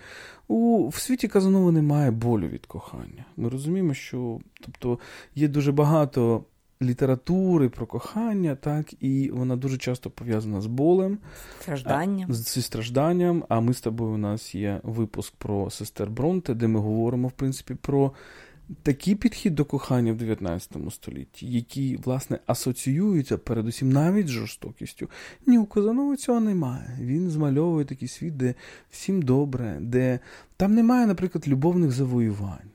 У 0.47 0.87
в 0.87 0.95
світі 0.95 1.27
Казанова 1.27 1.71
немає 1.71 2.11
болю 2.11 2.47
від 2.47 2.65
кохання. 2.65 3.25
Ми 3.37 3.49
розуміємо, 3.49 3.93
що 3.93 4.39
тобто, 4.61 4.99
є 5.35 5.47
дуже 5.47 5.71
багато 5.71 6.43
літератури 6.81 7.69
про 7.69 7.85
кохання, 7.85 8.55
так, 8.55 9.03
і 9.03 9.29
вона 9.33 9.55
дуже 9.55 9.77
часто 9.77 10.09
пов'язана 10.09 10.61
з 10.61 10.65
болем, 10.65 11.17
стражданням. 11.61 12.33
зі 12.33 12.61
стражданням. 12.61 13.43
А 13.49 13.59
ми 13.59 13.73
з 13.73 13.81
тобою 13.81 14.13
у 14.13 14.17
нас 14.17 14.55
є 14.55 14.79
випуск 14.83 15.33
про 15.37 15.69
сестер 15.69 16.09
Бронте, 16.09 16.53
де 16.53 16.67
ми 16.67 16.79
говоримо, 16.79 17.27
в 17.27 17.31
принципі, 17.31 17.75
про 17.81 18.11
такий 18.83 19.15
підхід 19.15 19.55
до 19.55 19.65
кохання 19.65 20.13
в 20.13 20.17
19 20.17 20.77
столітті, 20.91 21.47
який, 21.47 21.97
власне, 21.97 22.39
асоціюється 22.45 23.37
передусім 23.37 23.91
навіть 23.91 24.27
з 24.27 24.31
жорстокістю. 24.31 25.09
Ні, 25.47 25.57
у 25.57 25.65
Казанова 25.65 26.15
цього 26.15 26.39
немає. 26.39 26.97
Він 27.01 27.29
змальовує 27.29 27.85
такий 27.85 28.07
світ, 28.07 28.37
де 28.37 28.53
всім 28.89 29.21
добре, 29.21 29.77
де 29.81 30.19
там 30.57 30.73
немає, 30.75 31.07
наприклад, 31.07 31.47
любовних 31.47 31.91
завоювань. 31.91 32.70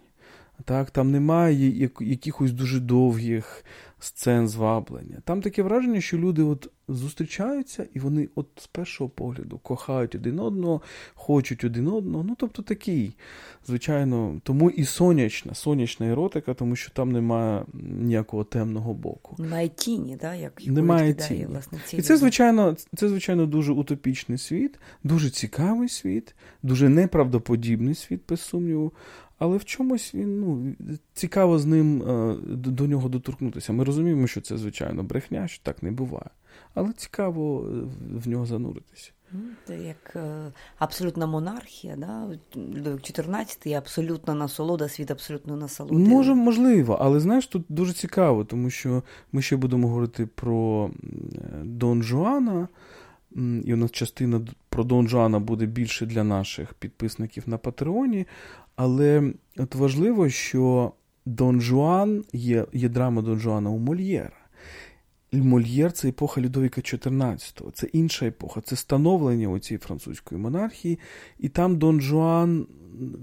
Так, 0.64 0.90
Там 0.90 1.10
немає 1.10 1.90
якихось 2.00 2.52
дуже 2.52 2.80
довгих 2.80 3.64
сцен 3.98 4.48
зваблення. 4.48 5.18
Там 5.24 5.42
таке 5.42 5.62
враження, 5.62 6.00
що 6.00 6.18
люди 6.18 6.42
от 6.42 6.70
зустрічаються 6.88 7.86
і 7.94 7.98
вони 7.98 8.28
от 8.34 8.46
з 8.56 8.66
першого 8.66 9.10
погляду 9.10 9.58
кохають 9.58 10.14
один 10.14 10.38
одного, 10.38 10.82
хочуть 11.14 11.64
один 11.64 11.88
одного. 11.88 12.24
Ну, 12.24 12.36
тобто 12.38 12.62
такий, 12.62 13.16
звичайно, 13.66 14.40
тому 14.42 14.70
і 14.70 14.84
сонячна, 14.84 15.54
сонячна 15.54 16.06
еротика, 16.06 16.54
тому 16.54 16.76
що 16.76 16.90
там 16.90 17.12
немає 17.12 17.64
ніякого 17.74 18.44
темного 18.44 18.94
боку. 18.94 19.36
Немає 19.38 19.68
тіні, 19.68 20.16
да, 20.20 20.34
як 20.34 20.66
немає 20.66 21.14
тіні. 21.14 21.46
власне, 21.46 21.78
ці 21.86 21.96
І 21.96 22.02
це, 22.02 22.16
звичайно, 22.16 22.76
це, 22.96 23.08
звичайно, 23.08 23.46
дуже 23.46 23.72
утопічний 23.72 24.38
світ, 24.38 24.78
дуже 25.04 25.30
цікавий 25.30 25.88
світ, 25.88 26.34
дуже 26.62 26.88
неправдоподібний 26.88 27.94
світ, 27.94 28.20
без 28.28 28.40
сумніву. 28.40 28.92
Але 29.38 29.56
в 29.56 29.64
чомусь 29.64 30.14
він 30.14 30.40
ну, 30.40 30.74
цікаво 31.14 31.58
з 31.58 31.66
ним 31.66 32.02
е, 32.02 32.36
до 32.50 32.86
нього 32.86 33.08
доторкнутися. 33.08 33.72
Ми 33.72 33.84
розуміємо, 33.84 34.26
що 34.26 34.40
це, 34.40 34.56
звичайно, 34.56 35.02
брехня, 35.02 35.48
що 35.48 35.62
так 35.62 35.82
не 35.82 35.90
буває. 35.90 36.30
Але 36.74 36.92
цікаво 36.92 37.66
е, 37.68 37.72
в 38.24 38.28
нього 38.28 38.46
зануритися. 38.46 39.12
Це 39.66 39.78
як 39.78 40.16
е, 40.16 40.52
абсолютна 40.78 41.26
монархія, 41.26 41.96
да? 41.96 42.28
Людовик 42.56 43.02
14 43.02 43.66
і 43.66 43.74
абсолютна 43.74 44.34
насолода, 44.34 44.88
світ 44.88 45.10
абсолютно 45.10 45.56
насолоди. 45.56 46.08
Може, 46.08 46.34
можливо, 46.34 46.98
але 47.00 47.20
знаєш, 47.20 47.46
тут 47.46 47.64
дуже 47.68 47.92
цікаво, 47.92 48.44
тому 48.44 48.70
що 48.70 49.02
ми 49.32 49.42
ще 49.42 49.56
будемо 49.56 49.88
говорити 49.88 50.26
про 50.26 50.90
Дон 51.62 52.02
Жуана. 52.02 52.68
І 53.64 53.74
у 53.74 53.76
нас 53.76 53.90
частина 53.90 54.40
про 54.68 54.84
Дон 54.84 55.08
Жуана 55.08 55.38
буде 55.38 55.66
більше 55.66 56.06
для 56.06 56.24
наших 56.24 56.74
підписників 56.74 57.42
на 57.46 57.58
Патреоні. 57.58 58.26
Але 58.76 59.32
от 59.56 59.74
важливо, 59.74 60.28
що 60.28 60.92
Дон 61.26 61.60
Жуан 61.60 62.24
є 62.32 62.66
є 62.72 62.88
драма 62.88 63.22
Дон 63.22 63.38
Жуана 63.38 63.70
у 63.70 63.78
Мольєра. 63.78 64.46
Мольєр 65.32 65.92
це 65.92 66.08
епоха 66.08 66.40
Людовіка 66.40 66.80
XIV, 66.80 67.72
це 67.72 67.86
інша 67.86 68.26
епоха, 68.26 68.60
це 68.60 68.76
становлення 68.76 69.58
цій 69.58 69.78
французької 69.78 70.40
монархії. 70.40 70.98
І 71.38 71.48
там 71.48 71.78
Дон 71.78 72.00
Жуан 72.00 72.66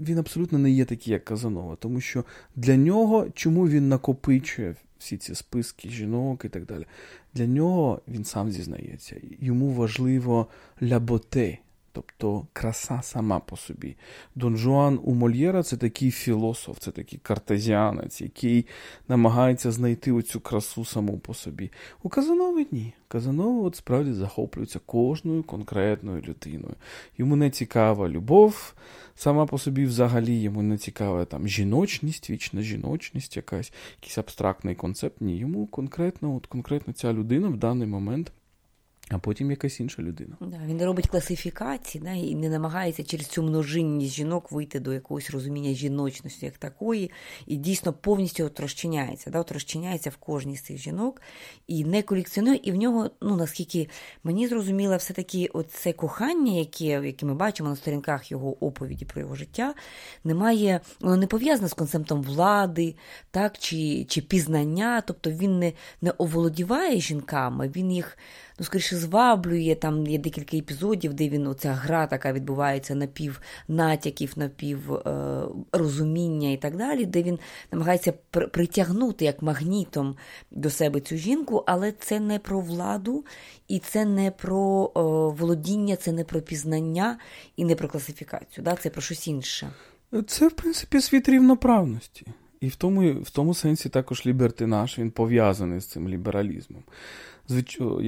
він 0.00 0.18
абсолютно 0.18 0.58
не 0.58 0.70
є 0.70 0.84
такий, 0.84 1.12
як 1.12 1.24
Казанова, 1.24 1.76
тому 1.76 2.00
що 2.00 2.24
для 2.56 2.76
нього, 2.76 3.26
чому 3.34 3.68
він 3.68 3.88
накопичує 3.88 4.74
всі 5.04 5.16
ці 5.16 5.34
списки 5.34 5.88
жінок 5.88 6.44
і 6.44 6.48
так 6.48 6.66
далі, 6.66 6.86
для 7.34 7.46
нього 7.46 8.02
він 8.08 8.24
сам 8.24 8.52
зізнається. 8.52 9.16
Йому 9.40 9.72
важливо 9.72 10.46
ляботе, 10.82 11.58
Тобто 11.94 12.46
краса 12.52 13.00
сама 13.02 13.40
по 13.40 13.56
собі. 13.56 13.96
Дон 14.34 14.56
Жуан 14.56 15.00
у 15.02 15.14
Мольєра 15.14 15.62
це 15.62 15.76
такий 15.76 16.10
філософ, 16.10 16.78
це 16.78 16.90
такий 16.90 17.18
картезіанець, 17.18 18.20
який 18.20 18.66
намагається 19.08 19.72
знайти 19.72 20.12
оцю 20.12 20.40
красу 20.40 20.84
саму 20.84 21.18
по 21.18 21.34
собі. 21.34 21.70
У 22.02 22.08
Казанови 22.08 22.66
ні. 22.70 22.92
Казанова 23.08 23.66
от 23.66 23.76
справді 23.76 24.12
захоплюється 24.12 24.80
кожною 24.86 25.42
конкретною 25.42 26.22
людиною. 26.22 26.74
Йому 27.18 27.36
не 27.36 27.50
цікава 27.50 28.08
любов, 28.08 28.74
сама 29.14 29.46
по 29.46 29.58
собі 29.58 29.84
взагалі 29.84 30.40
йому 30.40 30.62
не 30.62 30.78
цікава 30.78 31.24
там 31.24 31.48
жіночність, 31.48 32.30
вічна 32.30 32.62
жіночність, 32.62 33.36
якась, 33.36 33.72
якийсь 33.96 34.18
абстрактний 34.18 34.74
концепт. 34.74 35.20
Ні, 35.20 35.36
йому 35.36 35.66
конкретно, 35.66 36.36
от 36.36 36.46
конкретно 36.46 36.92
ця 36.92 37.12
людина 37.12 37.48
в 37.48 37.56
даний 37.56 37.88
момент 37.88 38.32
а 39.10 39.18
потім 39.18 39.50
якась 39.50 39.80
інша 39.80 40.02
людина. 40.02 40.36
Да, 40.40 40.60
Він 40.66 40.76
не 40.76 40.86
робить 40.86 41.06
класифікації 41.06 42.04
да, 42.04 42.12
і 42.12 42.34
не 42.34 42.48
намагається 42.48 43.04
через 43.04 43.26
цю 43.26 43.42
множинність 43.42 44.14
жінок 44.14 44.52
вийти 44.52 44.80
до 44.80 44.92
якогось 44.92 45.30
розуміння 45.30 45.72
жіночності 45.72 46.46
як 46.46 46.58
такої, 46.58 47.10
і 47.46 47.56
дійсно 47.56 47.92
повністю 47.92 48.44
от 48.44 48.60
розчиняється, 48.60 49.30
да, 49.30 49.40
от 49.40 49.52
розчиняється 49.52 50.10
в 50.10 50.16
кожній 50.16 50.56
з 50.56 50.62
цих 50.62 50.78
жінок 50.78 51.22
і 51.66 51.84
не 51.84 52.02
колекціонує. 52.02 52.60
І 52.62 52.72
в 52.72 52.74
нього, 52.74 53.10
ну 53.20 53.36
наскільки 53.36 53.88
мені 54.24 54.48
зрозуміло, 54.48 54.96
все-таки 54.96 55.50
це 55.68 55.92
кохання, 55.92 56.52
яке 56.52 56.84
яке 56.84 57.26
ми 57.26 57.34
бачимо 57.34 57.68
на 57.68 57.76
сторінках 57.76 58.30
його 58.30 58.66
оповіді 58.66 59.04
про 59.04 59.20
його 59.20 59.34
життя, 59.34 59.74
немає, 60.24 60.80
воно 61.00 61.16
не 61.16 61.26
пов'язане 61.26 61.68
з 61.68 61.74
концептом 61.74 62.22
влади, 62.22 62.94
так, 63.30 63.58
чи 63.58 64.04
чи 64.04 64.20
пізнання, 64.20 65.00
тобто 65.06 65.30
він 65.30 65.58
не, 65.58 65.72
не 66.02 66.10
оволодіває 66.10 67.00
жінками, 67.00 67.72
він 67.76 67.92
їх 67.92 68.18
ну, 68.58 68.64
скоріше, 68.64 68.96
зваблює. 68.96 69.76
Там 69.80 70.06
є 70.06 70.18
декілька 70.18 70.56
епізодів, 70.56 71.14
де 71.14 71.28
він 71.28 71.46
оця 71.46 71.72
гра 71.72 72.06
така 72.06 72.32
відбувається 72.32 72.94
напів 72.94 73.40
натяків, 73.68 74.32
напів 74.36 74.92
е, 74.92 75.42
розуміння 75.72 76.50
і 76.50 76.56
так 76.56 76.76
далі, 76.76 77.04
де 77.06 77.22
він 77.22 77.38
намагається 77.72 78.12
притягнути 78.30 79.24
як 79.24 79.42
магнітом 79.42 80.16
до 80.50 80.70
себе 80.70 81.00
цю 81.00 81.16
жінку, 81.16 81.64
але 81.66 81.92
це 81.92 82.20
не 82.20 82.38
про 82.38 82.60
владу, 82.60 83.24
і 83.68 83.78
це 83.78 84.04
не 84.04 84.30
про 84.30 84.92
е, 84.96 85.00
володіння, 85.40 85.96
це 85.96 86.12
не 86.12 86.24
про 86.24 86.40
пізнання 86.40 87.18
і 87.56 87.64
не 87.64 87.74
про 87.74 87.88
класифікацію. 87.88 88.64
Да? 88.64 88.76
Це 88.76 88.90
про 88.90 89.02
щось 89.02 89.28
інше. 89.28 89.70
Це, 90.26 90.48
в 90.48 90.52
принципі, 90.52 91.00
світ 91.00 91.28
рівноправності. 91.28 92.26
І 92.60 92.68
в 92.68 92.76
тому 92.76 93.12
в 93.12 93.30
тому 93.30 93.54
сенсі 93.54 93.88
також 93.88 94.26
лібертинаж, 94.26 94.98
він 94.98 95.10
пов'язаний 95.10 95.80
з 95.80 95.86
цим 95.86 96.08
лібералізмом. 96.08 96.82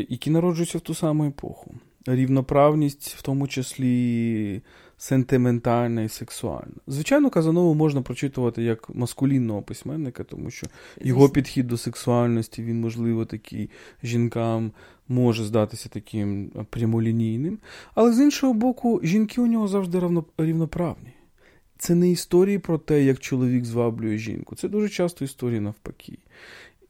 Які 0.08 0.30
народжуються 0.30 0.78
в 0.78 0.80
ту 0.80 0.94
саму 0.94 1.24
епоху. 1.24 1.74
Рівноправність, 2.06 3.14
в 3.18 3.22
тому 3.22 3.48
числі 3.48 4.62
сентиментальна 4.98 6.02
і 6.02 6.08
сексуальна. 6.08 6.74
Звичайно, 6.86 7.30
Казанову 7.30 7.74
можна 7.74 8.02
прочитувати 8.02 8.62
як 8.62 8.94
маскулінного 8.94 9.62
письменника, 9.62 10.24
тому 10.24 10.50
що 10.50 10.66
його 11.00 11.28
підхід 11.28 11.66
до 11.66 11.76
сексуальності, 11.76 12.62
він, 12.62 12.80
можливо, 12.80 13.24
такий 13.24 13.70
жінкам 14.02 14.72
може 15.08 15.44
здатися 15.44 15.88
таким 15.88 16.50
прямолінійним. 16.70 17.58
Але 17.94 18.12
з 18.12 18.20
іншого 18.20 18.54
боку, 18.54 19.00
жінки 19.02 19.40
у 19.40 19.46
нього 19.46 19.68
завжди 19.68 20.00
рівноправні. 20.38 21.12
Це 21.78 21.94
не 21.94 22.10
історії 22.10 22.58
про 22.58 22.78
те, 22.78 23.04
як 23.04 23.20
чоловік 23.20 23.64
зваблює 23.64 24.18
жінку. 24.18 24.56
Це 24.56 24.68
дуже 24.68 24.88
часто 24.88 25.24
історії 25.24 25.60
навпаки 25.60 26.18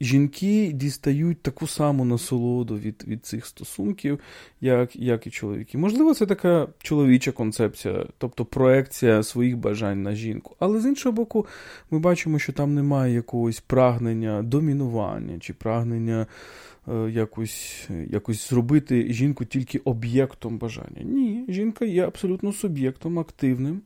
жінки 0.00 0.73
дістають 0.75 1.43
таку 1.43 1.67
саму 1.67 2.05
насолоду 2.05 2.76
від 2.79 3.05
від 3.09 3.26
цих 3.26 3.47
стосунків, 3.47 4.21
як 4.61 4.97
як 4.97 5.26
і 5.26 5.31
чоловіки. 5.31 5.79
Можливо, 5.79 6.15
це 6.15 6.26
така 6.26 6.69
чоловіча 6.79 7.33
концепція, 7.33 8.07
тобто 8.19 8.45
проекція 8.45 9.23
своїх 9.23 9.57
бажань 9.57 10.03
на 10.03 10.15
жінку. 10.15 10.57
Але 10.59 10.81
з 10.81 10.87
іншого 10.87 11.12
боку, 11.12 11.47
ми 11.91 11.99
бачимо, 11.99 12.38
що 12.38 12.53
там 12.53 12.75
немає 12.75 13.15
якогось 13.15 13.61
прагнення 13.61 14.43
домінування 14.43 15.38
чи 15.38 15.53
прагнення. 15.53 16.26
Е, 16.88 17.11
якось 17.11 17.88
якось 18.11 18.49
зробити 18.49 19.12
жінку 19.12 19.45
тільки 19.45 19.79
об'єктом 19.79 20.59
бажання. 20.59 21.03
Ні, 21.03 21.45
жінка 21.49 21.85
є 21.85 22.07
абсолютно 22.07 22.53
суб'єктом 22.53 23.19
активним, 23.19 23.83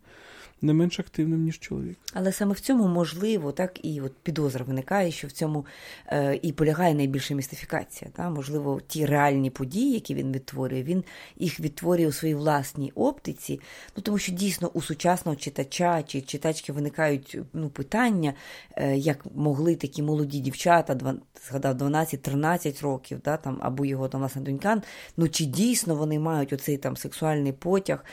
не 0.62 0.72
менш 0.72 1.00
активним, 1.00 1.42
ніж 1.42 1.58
чоловік. 1.58 1.98
Але 2.12 2.32
саме 2.32 2.52
в 2.52 2.60
цьому 2.60 2.88
можливо, 2.88 3.52
так 3.52 3.84
і 3.84 4.00
от 4.00 4.12
підозра 4.22 4.64
виникає, 4.64 5.10
що 5.10 5.28
в 5.28 5.30
цьому 5.30 5.66
е, 6.06 6.38
і 6.42 6.52
полягає 6.52 6.94
найбільша 6.94 7.34
містифікація. 7.34 8.10
Та? 8.16 8.30
Можливо, 8.30 8.80
ті 8.86 9.06
реальні 9.06 9.50
події, 9.50 9.92
які 9.92 10.14
він 10.14 10.32
відтворює, 10.32 10.82
він 10.82 11.04
їх 11.38 11.60
відтворює 11.60 12.06
у 12.06 12.12
своїй 12.12 12.34
власній 12.34 12.92
оптиці, 12.94 13.60
ну 13.96 14.02
тому 14.02 14.18
що 14.18 14.32
дійсно 14.32 14.70
у 14.74 14.82
сучасного 14.82 15.36
читача 15.36 16.02
чи 16.02 16.20
читачки 16.20 16.72
виникають 16.72 17.38
ну, 17.52 17.68
питання, 17.68 18.34
е, 18.76 18.96
як 18.96 19.26
могли 19.34 19.76
такі 19.76 20.02
молоді 20.02 20.40
дівчата, 20.40 20.94
два, 20.94 21.14
згадав 21.48 21.74
12-13 21.74 22.82
років, 22.82 23.20
да, 23.24 23.36
там, 23.36 23.58
або 23.62 23.84
його 23.84 24.08
там 24.08 24.20
власне 24.20 24.42
донька, 24.42 24.82
ну 25.16 25.28
чи 25.28 25.44
дійсно 25.44 25.94
вони 25.94 26.18
мають 26.18 26.52
оцей 26.52 26.76
там 26.76 26.96
сексуальний 26.96 27.52
потяг, 27.52 28.04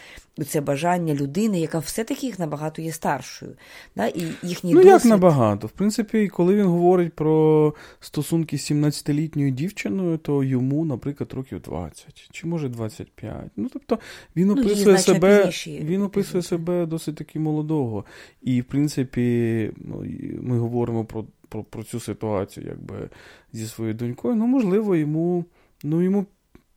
це 0.47 0.61
бажання 0.61 1.13
людини, 1.13 1.59
яка 1.59 1.79
все-таки 1.79 2.27
їх 2.37 2.39
набагато 2.39 2.81
є 2.81 2.91
старшою. 2.91 3.55
Да? 3.95 4.07
І 4.07 4.21
їхній 4.43 4.73
Ну, 4.73 4.83
досвід... 4.83 4.91
як 4.91 5.05
набагато. 5.05 5.67
В 5.67 5.71
принципі, 5.71 6.27
коли 6.27 6.55
він 6.55 6.65
говорить 6.65 7.13
про 7.13 7.73
стосунки 7.99 8.57
з 8.57 8.71
17-літньою 8.71 9.51
дівчиною, 9.51 10.17
то 10.17 10.43
йому, 10.43 10.85
наприклад, 10.85 11.33
років 11.33 11.59
20, 11.61 12.29
чи 12.31 12.47
може 12.47 12.69
25. 12.69 13.35
Ну, 13.55 13.69
тобто, 13.73 13.99
він 14.35 14.47
ну, 14.47 14.53
описує 14.53 14.95
ну, 14.95 14.97
себе 14.97 15.37
пізніші, 15.37 15.79
він 15.83 16.01
описує 16.01 16.43
себе 16.43 16.85
досить 16.85 17.15
таки 17.15 17.39
молодого. 17.39 18.05
І, 18.41 18.61
в 18.61 18.65
принципі, 18.65 19.71
ну, 19.77 20.05
ми 20.41 20.59
говоримо 20.59 21.05
про 21.05 21.25
про, 21.49 21.63
про 21.63 21.83
цю 21.83 21.99
ситуацію 21.99 22.65
якби 22.67 23.09
зі 23.53 23.67
своєю 23.67 23.93
донькою. 23.93 24.35
Ну, 24.35 24.47
можливо, 24.47 24.95
йому, 24.95 25.45
ну, 25.83 26.01
йому 26.01 26.25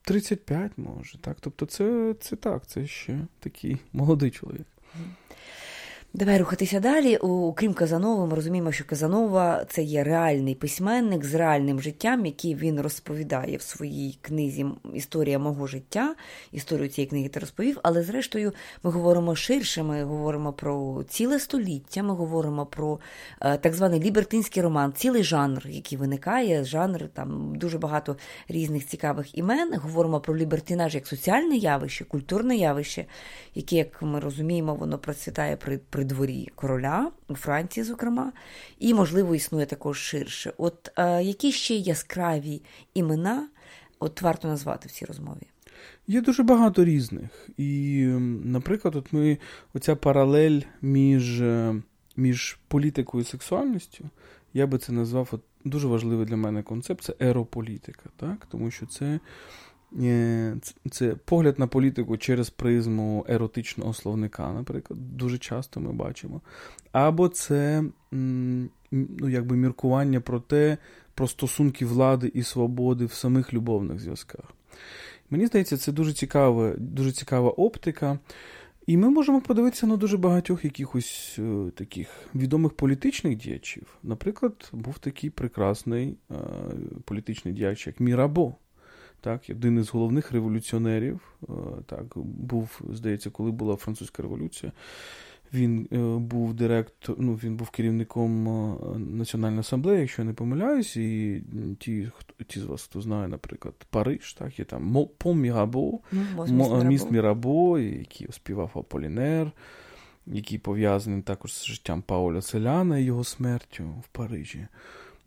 35 0.01 0.71
може. 0.77 1.17
так. 1.17 1.37
Тобто, 1.39 1.65
це, 1.65 2.15
це 2.19 2.35
так, 2.35 2.67
це 2.67 2.87
ще 2.87 3.19
такий 3.39 3.77
молодий 3.93 4.31
чоловік. 4.31 4.67
Давай 6.13 6.37
рухатися 6.37 6.79
далі. 6.79 7.17
Окрім 7.17 7.73
Казанова, 7.73 8.25
ми 8.25 8.35
розуміємо, 8.35 8.71
що 8.71 8.85
Казанова 8.85 9.65
це 9.69 9.83
є 9.83 10.03
реальний 10.03 10.55
письменник 10.55 11.25
з 11.25 11.33
реальним 11.33 11.81
життям, 11.81 12.25
який 12.25 12.55
він 12.55 12.81
розповідає 12.81 13.57
в 13.57 13.61
своїй 13.61 14.17
книзі 14.21 14.65
Історія 14.93 15.39
мого 15.39 15.67
життя. 15.67 16.15
Історію 16.51 16.89
цієї 16.89 17.09
книги 17.09 17.29
ти 17.29 17.39
розповів. 17.39 17.79
Але 17.83 18.03
зрештою 18.03 18.53
ми 18.83 18.91
говоримо 18.91 19.35
ширше. 19.35 19.83
Ми 19.83 20.03
говоримо 20.03 20.53
про 20.53 21.03
ціле 21.09 21.39
століття. 21.39 22.03
Ми 22.03 22.13
говоримо 22.13 22.65
про 22.65 22.99
е, 23.41 23.57
так 23.57 23.73
званий 23.73 23.99
лібертинський 23.99 24.63
роман, 24.63 24.93
цілий 24.93 25.23
жанр, 25.23 25.67
який 25.67 25.97
виникає. 25.97 26.63
Жанр 26.63 27.09
там 27.13 27.55
дуже 27.55 27.77
багато 27.77 28.17
різних 28.47 28.87
цікавих 28.87 29.37
імен. 29.37 29.73
Говоримо 29.75 30.19
про 30.19 30.37
лібертинаж 30.37 30.95
як 30.95 31.07
соціальне 31.07 31.55
явище, 31.55 32.05
культурне 32.05 32.55
явище, 32.55 33.05
яке, 33.55 33.75
як 33.75 34.01
ми 34.01 34.19
розуміємо, 34.19 34.75
воно 34.75 34.97
процвітає 34.97 35.55
при 35.55 35.79
при 36.01 36.07
дворі 36.07 36.47
короля 36.55 37.11
у 37.27 37.35
Франції, 37.35 37.83
зокрема, 37.83 38.31
і, 38.79 38.93
можливо, 38.93 39.35
існує 39.35 39.65
також 39.65 39.97
ширше. 39.97 40.53
От 40.57 40.91
е, 40.97 41.23
які 41.23 41.51
ще 41.51 41.75
яскраві 41.75 42.61
імена 42.93 43.47
от 43.99 44.21
варто 44.21 44.47
назвати 44.47 44.87
в 44.87 44.91
цій 44.91 45.05
розмові? 45.05 45.47
Є 46.07 46.21
дуже 46.21 46.43
багато 46.43 46.85
різних. 46.85 47.49
І, 47.57 48.03
наприклад, 48.43 48.95
от 48.95 49.13
ми 49.13 49.37
оця 49.73 49.95
паралель 49.95 50.61
між 50.81 51.41
е, 51.41 51.81
між 52.17 52.59
політикою 52.67 53.21
і 53.23 53.27
сексуальністю, 53.27 54.09
я 54.53 54.67
би 54.67 54.77
це 54.77 54.91
назвав 54.91 55.29
от, 55.31 55.41
дуже 55.65 55.87
важливий 55.87 56.25
для 56.25 56.37
мене 56.37 56.63
концепт 56.63 57.03
це 57.03 57.13
ерополітика, 57.19 58.09
так? 58.17 58.47
тому 58.51 58.71
що 58.71 58.85
це 58.85 59.19
це 60.91 61.15
погляд 61.25 61.59
на 61.59 61.67
політику 61.67 62.17
через 62.17 62.49
призму 62.49 63.25
еротичного 63.29 63.93
словника, 63.93 64.51
наприклад, 64.51 65.17
дуже 65.17 65.37
часто 65.37 65.79
ми 65.79 65.93
бачимо. 65.93 66.41
Або 66.91 67.27
це 67.27 67.83
ну, 68.11 69.29
якби 69.29 69.55
міркування 69.55 70.21
про 70.21 70.39
те, 70.39 70.77
про 71.13 71.27
стосунки 71.27 71.85
влади 71.85 72.31
і 72.33 72.43
свободи 72.43 73.05
в 73.05 73.13
самих 73.13 73.53
любовних 73.53 73.99
зв'язках. 73.99 74.45
Мені 75.29 75.45
здається, 75.45 75.77
це 75.77 75.91
дуже 75.91 76.13
цікава, 76.13 76.73
дуже 76.77 77.11
цікава 77.11 77.49
оптика. 77.49 78.19
І 78.87 78.97
ми 78.97 79.09
можемо 79.09 79.41
подивитися 79.41 79.87
на 79.87 79.97
дуже 79.97 80.17
багатьох 80.17 80.65
якихось 80.65 81.35
е, 81.39 81.71
таких 81.75 82.07
відомих 82.35 82.73
політичних 82.73 83.37
діячів. 83.37 83.87
Наприклад, 84.03 84.69
був 84.73 84.99
такий 84.99 85.29
прекрасний 85.29 86.17
е, 86.31 86.35
політичний 87.05 87.53
діяч, 87.53 87.87
як 87.87 87.99
Мірабо 87.99 88.55
так, 89.21 89.41
один 89.49 89.79
із 89.79 89.89
головних 89.89 90.31
революціонерів. 90.31 91.19
Е, 91.43 91.53
так, 91.85 92.17
був, 92.17 92.81
здається, 92.89 93.29
коли 93.29 93.51
була 93.51 93.75
французька 93.75 94.23
революція. 94.23 94.71
Він 95.53 95.87
е, 95.91 95.97
був 96.17 96.53
директор, 96.53 97.15
ну, 97.19 97.33
він 97.33 97.55
був 97.55 97.69
керівником 97.69 98.47
е, 98.47 98.97
Національної 98.97 99.59
асамблеї, 99.59 99.99
якщо 99.99 100.21
я 100.21 100.25
не 100.25 100.33
помиляюсь, 100.33 100.97
і 100.97 101.41
ті, 101.79 102.11
ті 102.47 102.59
з 102.59 102.63
вас, 102.63 102.83
хто 102.83 103.01
знає, 103.01 103.27
наприклад, 103.27 103.75
Париж, 103.89 104.33
так, 104.33 104.59
є 104.59 104.65
там 104.65 105.07
Пон 105.17 105.39
Мірабо, 105.39 105.99
ну, 106.47 106.83
міст 106.83 107.11
Мірабо, 107.11 107.79
який 107.79 108.27
оспівав 108.27 108.71
Аполінер, 108.75 109.51
який 110.27 110.57
пов'язаний 110.57 111.21
також 111.21 111.53
з 111.53 111.65
життям 111.65 112.01
Пауля 112.01 112.41
Селяна 112.41 112.97
і 112.97 113.03
його 113.03 113.23
смертю 113.23 113.83
в 113.83 114.07
Парижі. 114.07 114.67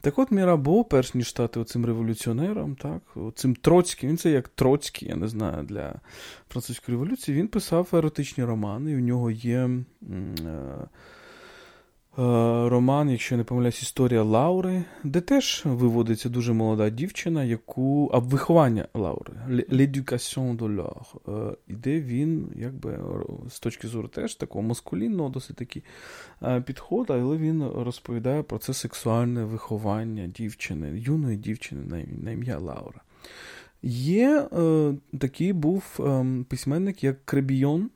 Так 0.04 0.18
от 0.18 0.30
Мірабо, 0.30 0.84
перш 0.84 1.14
ніж 1.14 1.28
стати 1.28 1.60
оцим 1.60 1.86
революціонером, 1.86 2.76
так, 2.76 3.02
оцим 3.14 3.54
Троцьким, 3.54 4.10
він 4.10 4.18
це 4.18 4.30
як 4.30 4.48
Троцький, 4.48 5.08
я 5.08 5.16
не 5.16 5.28
знаю, 5.28 5.62
для 5.62 5.94
французької 6.48 6.98
революції, 6.98 7.38
він 7.38 7.48
писав 7.48 7.88
еротичні 7.92 8.44
романи, 8.44 8.92
і 8.92 8.96
у 8.96 9.00
нього 9.00 9.30
є. 9.30 9.70
Е, 10.10 10.88
роман, 12.16 13.10
якщо 13.10 13.36
не 13.36 13.44
помиляюсь, 13.44 13.82
історія 13.82 14.22
Лаури, 14.22 14.84
де 15.04 15.20
теж 15.20 15.62
виводиться 15.64 16.28
дуже 16.28 16.52
молода 16.52 16.90
дівчина, 16.90 17.44
яку 17.44 18.10
а 18.12 18.18
виховання 18.18 18.88
Лаури, 18.94 19.32
L'Education 19.48 20.56
de 20.56 20.76
l'Or, 20.76 21.50
е, 21.52 21.56
і 21.68 21.72
де 21.72 22.00
він, 22.00 22.52
якби 22.56 23.00
з 23.48 23.60
точки 23.60 23.88
зору 23.88 24.08
теж 24.08 24.34
такого 24.34 24.62
маскулінного, 24.62 25.28
досить 25.28 25.56
таки 25.56 25.82
е, 26.42 26.60
підходу, 26.60 27.12
але 27.12 27.36
він 27.36 27.64
розповідає 27.64 28.42
про 28.42 28.58
це 28.58 28.74
сексуальне 28.74 29.44
виховання 29.44 30.26
дівчини, 30.26 30.98
юної 30.98 31.36
дівчини 31.36 32.06
на 32.22 32.30
ім'я 32.30 32.58
Лаура. 32.58 33.00
Є 33.86 34.48
е, 34.52 34.94
такий 35.18 35.52
був 35.52 35.84
е, 36.00 36.26
письменник, 36.48 37.04
як 37.04 37.26
Кребійон, 37.26 37.90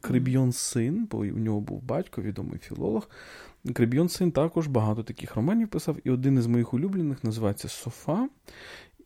Кребійон 0.00 0.52
син, 0.52 1.08
бо 1.10 1.18
у 1.18 1.24
нього 1.24 1.60
був 1.60 1.82
батько, 1.82 2.22
відомий 2.22 2.58
філолог. 2.58 3.08
Кребйон 3.74 4.08
син 4.08 4.32
також 4.32 4.66
багато 4.66 5.02
таких 5.02 5.36
романів 5.36 5.68
писав, 5.68 5.96
і 6.04 6.10
один 6.10 6.38
із 6.38 6.46
моїх 6.46 6.74
улюблених 6.74 7.24
називається 7.24 7.68
Софа. 7.68 8.28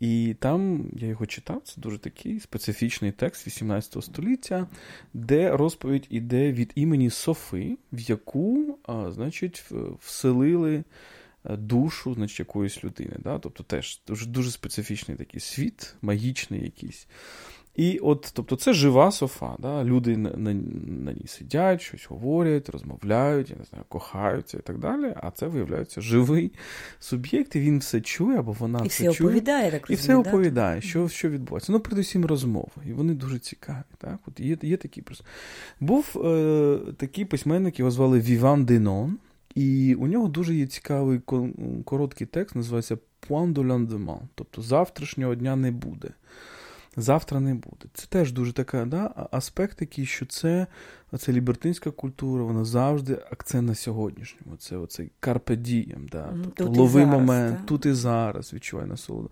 І 0.01 0.37
там 0.41 0.91
я 0.97 1.09
його 1.09 1.27
читав, 1.27 1.63
це 1.65 1.81
дуже 1.81 1.99
такий 1.99 2.41
специфічний 2.41 3.13
текст 3.13 3.47
18 3.47 4.05
століття, 4.05 4.67
де 5.15 5.57
розповідь 5.57 6.07
іде 6.11 6.53
від 6.53 6.73
імені 6.75 7.11
Софи, 7.11 7.79
в 7.93 8.01
яку, 8.01 8.79
а, 8.83 9.11
значить, 9.11 9.65
вселили 10.01 10.85
е, 11.45 11.57
душу 11.57 12.15
значить, 12.15 12.39
якоїсь 12.39 12.85
людини. 12.85 13.17
Да? 13.19 13.39
Тобто 13.39 13.63
теж 13.63 14.01
дуже 14.07 14.27
дуже 14.27 14.51
специфічний 14.51 15.17
такий 15.17 15.41
світ, 15.41 15.95
магічний 16.03 16.63
якийсь. 16.63 17.07
І 17.75 17.99
от, 17.99 18.31
тобто, 18.35 18.57
це 18.57 18.73
жива 18.73 19.11
софа. 19.11 19.57
Да? 19.59 19.85
Люди 19.85 20.17
на, 20.17 20.31
на 20.31 20.55
на, 20.55 21.13
ній 21.13 21.27
сидять, 21.27 21.81
щось 21.81 22.07
говорять, 22.09 22.69
розмовляють, 22.69 23.51
я 23.51 23.57
не 23.57 23.65
знаю, 23.65 23.85
кохаються 23.89 24.59
і 24.59 24.61
так 24.61 24.79
далі. 24.79 25.15
А 25.23 25.31
це 25.31 25.47
виявляється 25.47 26.01
живий 26.01 26.53
суб'єкт, 27.01 27.57
і 27.57 27.61
він 27.61 27.79
все 27.79 28.01
чує, 28.01 28.39
або 28.39 28.53
вона 28.53 28.85
і 28.85 28.89
все 28.89 29.13
чує. 29.13 29.29
Оповідає, 29.31 29.71
так 29.71 29.91
і 29.91 29.95
все 29.95 30.17
оповідає, 30.17 30.81
що 30.81 31.09
що 31.09 31.29
відбувається. 31.29 31.73
Ну, 31.73 31.81
передусім, 31.81 32.25
розмови. 32.25 32.83
І 32.87 32.93
вони 32.93 33.15
дуже 33.15 33.39
цікаві. 33.39 33.85
Так? 33.99 34.19
От 34.27 34.41
Є 34.41 34.57
є 34.63 34.77
такі 34.77 35.03
Був 35.81 36.23
е, 36.25 36.79
такий 36.97 37.25
письменник, 37.25 37.79
його 37.79 37.91
звали 37.91 38.21
Віван 38.21 38.65
Денон, 38.65 39.19
і 39.55 39.95
у 39.95 40.07
нього 40.07 40.29
дуже 40.29 40.55
є 40.55 40.67
цікавий 40.67 41.21
короткий 41.85 42.27
текст, 42.27 42.57
називається 42.57 42.99
Point 43.29 43.53
de 43.53 43.67
lendemain, 43.67 44.21
тобто 44.35 44.63
завтрашнього 44.63 45.35
дня 45.35 45.57
не 45.57 45.71
буде 45.71 46.09
завтра 46.97 47.41
не 47.41 47.55
буде. 47.55 47.87
Це 47.95 48.07
теж 48.07 48.33
дуже 48.33 48.53
така 48.53 48.85
да, 48.85 49.29
аспект, 49.31 49.79
такий, 49.79 50.07
що 50.07 50.27
це 50.27 50.67
це 51.19 51.33
лібертинська 51.33 51.91
культура, 51.91 52.45
вона 52.45 52.65
завжди 52.65 53.19
акцент 53.31 53.69
на 53.69 53.75
сьогоднішньому. 53.75 54.57
Це 54.57 54.77
оцей 54.77 55.11
карпедієм, 55.21 56.09
да, 56.13 56.35
тобто 56.55 56.73
лови 56.83 57.07
момент, 57.07 57.59
та? 57.59 57.65
тут 57.65 57.87
і 57.87 57.93
зараз 57.93 58.55
відчувай 58.55 58.87
насолоду. 58.87 59.31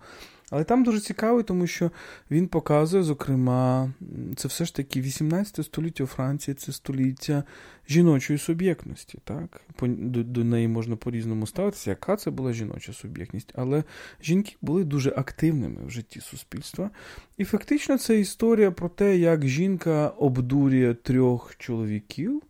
Але 0.53 0.63
там 0.63 0.83
дуже 0.83 0.99
цікаво, 0.99 1.43
тому 1.43 1.67
що 1.67 1.91
він 2.31 2.47
показує, 2.47 3.03
зокрема, 3.03 3.93
це 4.35 4.47
все 4.47 4.65
ж 4.65 4.75
таки 4.75 5.01
18 5.01 5.65
століття 5.65 6.03
у 6.03 6.07
Франції, 6.07 6.55
це 6.55 6.71
століття 6.71 7.43
жіночої 7.89 8.39
суб'єктності. 8.39 9.19
так? 9.23 9.61
До, 9.81 10.23
до 10.23 10.43
неї 10.43 10.67
можна 10.67 10.95
по-різному 10.95 11.47
ставитися, 11.47 11.89
яка 11.89 12.15
це 12.15 12.31
була 12.31 12.53
жіноча 12.53 12.93
суб'єктність. 12.93 13.53
Але 13.55 13.83
жінки 14.23 14.55
були 14.61 14.83
дуже 14.83 15.13
активними 15.17 15.85
в 15.85 15.89
житті 15.89 16.21
суспільства. 16.21 16.89
І 17.37 17.45
фактично 17.45 17.97
це 17.97 18.19
історія 18.19 18.71
про 18.71 18.89
те, 18.89 19.17
як 19.17 19.47
жінка 19.47 20.07
обдурює 20.07 20.93
трьох 20.93 21.55
чоловіків. 21.57 22.41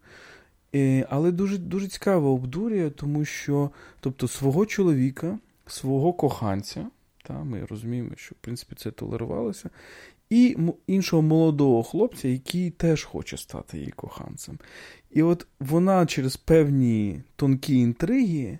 Але 1.09 1.31
дуже 1.31 1.57
дуже 1.57 1.87
цікаво 1.87 2.33
обдурює, 2.33 2.89
тому 2.89 3.25
що 3.25 3.71
тобто 3.99 4.27
свого 4.27 4.65
чоловіка, 4.65 5.39
свого 5.67 6.13
коханця. 6.13 6.87
Та, 7.23 7.43
Ми 7.43 7.65
розуміємо, 7.65 8.09
що 8.15 8.35
в 8.35 8.37
принципі 8.37 8.75
це 8.77 8.91
толерувалося. 8.91 9.69
І 10.29 10.57
іншого 10.87 11.21
молодого 11.21 11.83
хлопця, 11.83 12.27
який 12.27 12.71
теж 12.71 13.03
хоче 13.03 13.37
стати 13.37 13.77
її 13.77 13.91
коханцем. 13.91 14.59
І 15.11 15.23
от 15.23 15.47
вона 15.59 16.05
через 16.05 16.37
певні 16.37 17.21
тонкі 17.35 17.75
інтриги, 17.79 18.59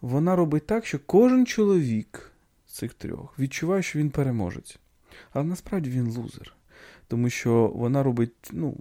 вона 0.00 0.36
робить 0.36 0.66
так, 0.66 0.86
що 0.86 0.98
кожен 1.06 1.46
чоловік 1.46 2.32
з 2.66 2.72
цих 2.72 2.94
трьох 2.94 3.38
відчуває, 3.38 3.82
що 3.82 3.98
він 3.98 4.10
переможець. 4.10 4.78
Але 5.32 5.44
насправді 5.44 5.90
він 5.90 6.06
лузер. 6.06 6.54
Тому 7.08 7.30
що 7.30 7.72
вона 7.74 8.02
робить 8.02 8.50
ну, 8.52 8.76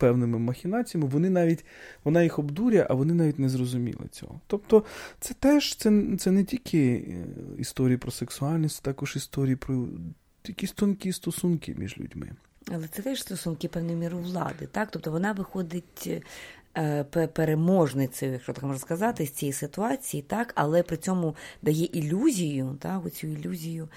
певними 0.00 0.38
махінаціями, 0.38 1.08
вони 1.08 1.30
навіть 1.30 1.64
вона 2.04 2.22
їх 2.22 2.38
обдурює, 2.38 2.86
а 2.90 2.94
вони 2.94 3.14
навіть 3.14 3.38
не 3.38 3.48
зрозуміли 3.48 4.08
цього. 4.10 4.40
Тобто, 4.46 4.84
це 5.20 5.34
теж 5.34 5.74
це, 5.76 6.02
це 6.18 6.30
не 6.30 6.44
тільки 6.44 6.78
е, 6.78 7.26
історії 7.58 7.96
про 7.96 8.10
сексуальність, 8.10 8.76
це 8.76 8.82
також 8.82 9.16
історії 9.16 9.56
про 9.56 9.88
якісь 10.46 10.72
тонкі 10.72 11.12
стосунки 11.12 11.74
між 11.78 11.98
людьми. 11.98 12.30
Але 12.72 12.88
це 12.88 13.02
теж 13.02 13.20
стосунки 13.20 13.68
певною 13.68 13.98
мірою 13.98 14.24
влади, 14.24 14.68
так? 14.72 14.88
Тобто 14.90 15.10
вона 15.10 15.32
виходить 15.32 16.22
е, 16.76 17.04
переможницею, 17.32 18.32
якщо 18.32 18.52
так 18.52 18.64
можна 18.64 18.78
сказати, 18.78 19.26
з 19.26 19.30
цієї 19.30 19.52
ситуації, 19.52 20.22
так, 20.22 20.52
але 20.54 20.82
при 20.82 20.96
цьому 20.96 21.36
дає 21.62 21.84
ілюзію, 21.84 22.76
так, 22.80 23.06
оцю 23.06 23.26
ілюзію 23.26 23.88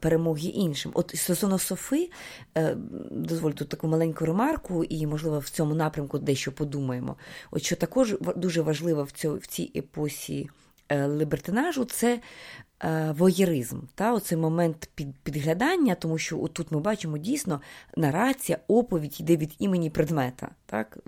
перемоги 0.00 0.48
іншим. 0.48 0.90
От 0.94 1.12
стосовно 1.14 1.58
Софи, 1.58 2.10
дозволь 2.54 2.78
дозвольте 3.10 3.58
тут 3.58 3.68
таку 3.68 3.88
маленьку 3.88 4.24
ремарку, 4.24 4.84
і, 4.84 5.06
можливо, 5.06 5.38
в 5.38 5.48
цьому 5.48 5.74
напрямку 5.74 6.18
дещо 6.18 6.52
подумаємо. 6.52 7.16
От 7.50 7.62
що 7.62 7.76
також 7.76 8.16
дуже 8.36 8.62
важливо 8.62 9.04
в 9.04 9.46
цій, 9.46 9.72
епосі 9.76 10.50
либертинажу, 10.90 11.18
лібертинажу, 11.18 11.84
це 11.84 12.14
Е, 12.14 12.67
воєризм, 13.10 13.80
та, 13.94 14.12
оцей 14.12 14.38
момент 14.38 14.90
під, 14.94 15.16
підглядання, 15.18 15.94
тому 15.94 16.18
що 16.18 16.36
тут 16.36 16.72
ми 16.72 16.80
бачимо 16.80 17.18
дійсно 17.18 17.60
нарація, 17.96 18.58
оповідь 18.68 19.20
йде 19.20 19.36
від 19.36 19.54
імені 19.58 19.90
предмета, 19.90 20.48
так, 20.66 20.98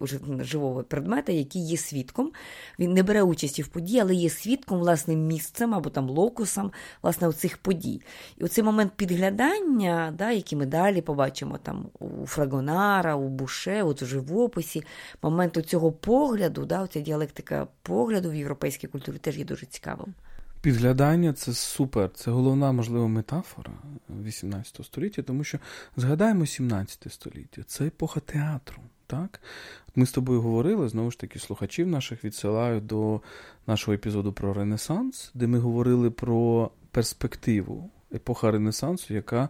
живого 0.41 0.83
предмета, 0.83 1.33
який 1.33 1.67
є 1.67 1.77
свідком. 1.77 2.33
Він 2.79 2.93
не 2.93 3.03
бере 3.03 3.23
участі 3.23 3.63
в 3.63 3.69
події, 3.69 4.01
але 4.01 4.15
є 4.15 4.31
свідком, 4.31 4.79
власне, 4.79 5.17
місцем 5.17 5.75
або 5.75 5.91
там 5.91 6.11
локусом 6.11 6.73
власне, 7.03 7.29
оцих 7.29 7.59
подій. 7.59 8.03
І 8.39 8.45
оцей 8.45 8.65
момент 8.65 8.93
підглядання, 8.97 10.15
да, 10.19 10.31
який 10.31 10.59
ми 10.59 10.67
далі 10.67 11.03
побачимо 11.03 11.59
там 11.63 11.87
у 11.99 12.27
Фрагонара, 12.27 13.17
у 13.17 13.29
Буше, 13.29 13.83
от 13.83 14.03
у 14.03 14.07
живописі, 14.07 14.83
момент 15.23 15.67
цього 15.67 15.93
погляду, 15.93 16.65
да, 16.67 16.83
оця 16.83 17.01
діалектика 17.01 17.67
погляду 17.83 18.31
в 18.31 18.35
європейській 18.35 18.87
культурі 18.87 19.19
теж 19.19 19.39
є 19.39 19.45
дуже 19.45 19.67
цікавим. 19.67 20.15
Підглядання 20.62 21.33
це 21.33 21.53
супер, 21.53 22.11
це 22.14 22.31
головна, 22.31 22.73
можливо, 22.73 23.09
метафора 23.09 23.73
18 24.25 24.87
століття, 24.87 25.23
тому 25.23 25.44
що 25.44 25.59
згадаємо 25.96 26.46
17 26.46 27.12
століття, 27.12 27.62
це 27.66 27.87
епоха 27.87 28.20
театру. 28.20 28.83
Так? 29.07 29.40
Ми 29.94 30.07
з 30.07 30.12
тобою 30.12 30.40
говорили, 30.40 30.88
знову 30.88 31.11
ж 31.11 31.18
таки, 31.18 31.38
слухачів 31.38 31.87
наших 31.87 32.25
відсилаю 32.25 32.81
до 32.81 33.20
нашого 33.66 33.94
епізоду 33.94 34.33
про 34.33 34.55
Ренесанс, 34.55 35.31
де 35.35 35.46
ми 35.46 35.59
говорили 35.59 36.11
про 36.11 36.70
перспективу, 36.90 37.90
епоха 38.14 38.51
Ренесансу, 38.51 39.14
яка 39.14 39.49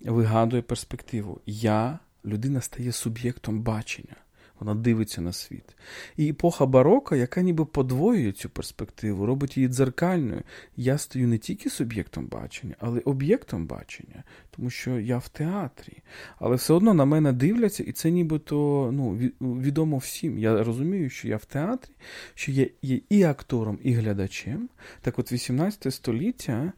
вигадує 0.00 0.62
перспективу. 0.62 1.40
Я, 1.46 1.98
людина, 2.24 2.60
стає 2.60 2.92
суб'єктом 2.92 3.60
бачення 3.60 4.16
вона 4.60 4.74
дивиться 4.74 5.20
на 5.20 5.32
світ. 5.32 5.76
І 6.16 6.28
епоха 6.28 6.66
барока, 6.66 7.16
яка 7.16 7.42
ніби 7.42 7.64
подвоює 7.64 8.32
цю 8.32 8.48
перспективу, 8.48 9.26
робить 9.26 9.56
її 9.56 9.68
дзеркальною. 9.68 10.42
Я 10.76 10.98
стаю 10.98 11.28
не 11.28 11.38
тільки 11.38 11.70
суб'єктом 11.70 12.26
бачення, 12.26 12.74
але 12.78 12.98
й 12.98 13.02
об'єктом 13.04 13.66
бачення, 13.66 14.24
тому 14.50 14.70
що 14.70 15.00
я 15.00 15.18
в 15.18 15.28
театрі. 15.28 16.02
Але 16.38 16.56
все 16.56 16.74
одно 16.74 16.94
на 16.94 17.04
мене 17.04 17.32
дивляться, 17.32 17.82
і 17.82 17.92
це 17.92 18.10
нібито 18.10 18.90
ну, 18.92 19.10
відомо 19.40 19.98
всім. 19.98 20.38
Я 20.38 20.64
розумію, 20.64 21.10
що 21.10 21.28
я 21.28 21.36
в 21.36 21.44
театрі, 21.44 21.90
що 22.34 22.52
я 22.52 22.66
є 22.82 23.00
і 23.08 23.22
актором, 23.22 23.78
і 23.82 23.92
глядачем. 23.92 24.68
Так 25.00 25.18
от 25.18 25.32
18 25.32 25.94
століття 25.94 26.72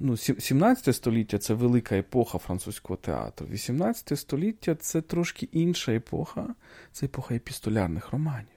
ну, 0.00 0.16
17 0.16 0.96
століття 0.96 1.38
це 1.38 1.54
велика 1.54 1.96
епоха 1.96 2.38
французького 2.38 2.96
театру. 2.96 3.46
18 3.46 4.18
століття 4.18 4.74
це 4.74 5.00
трошки 5.00 5.48
інша 5.52 5.92
епоха, 5.92 6.54
це 6.92 7.06
епоха 7.06 7.34
епістолярних 7.34 8.12
романів. 8.12 8.48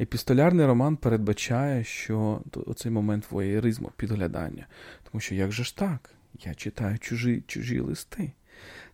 Епістолярний 0.00 0.66
роман 0.66 0.96
передбачає, 0.96 1.84
що 1.84 2.42
оцей 2.66 2.92
момент 2.92 3.30
воєризму, 3.30 3.92
підглядання. 3.96 4.66
Тому 5.10 5.20
що 5.20 5.34
як 5.34 5.52
же 5.52 5.64
ж 5.64 5.76
так? 5.76 6.10
Я 6.44 6.54
читаю 6.54 6.98
чужі 6.98 7.44
чужі 7.46 7.80
листи. 7.80 8.32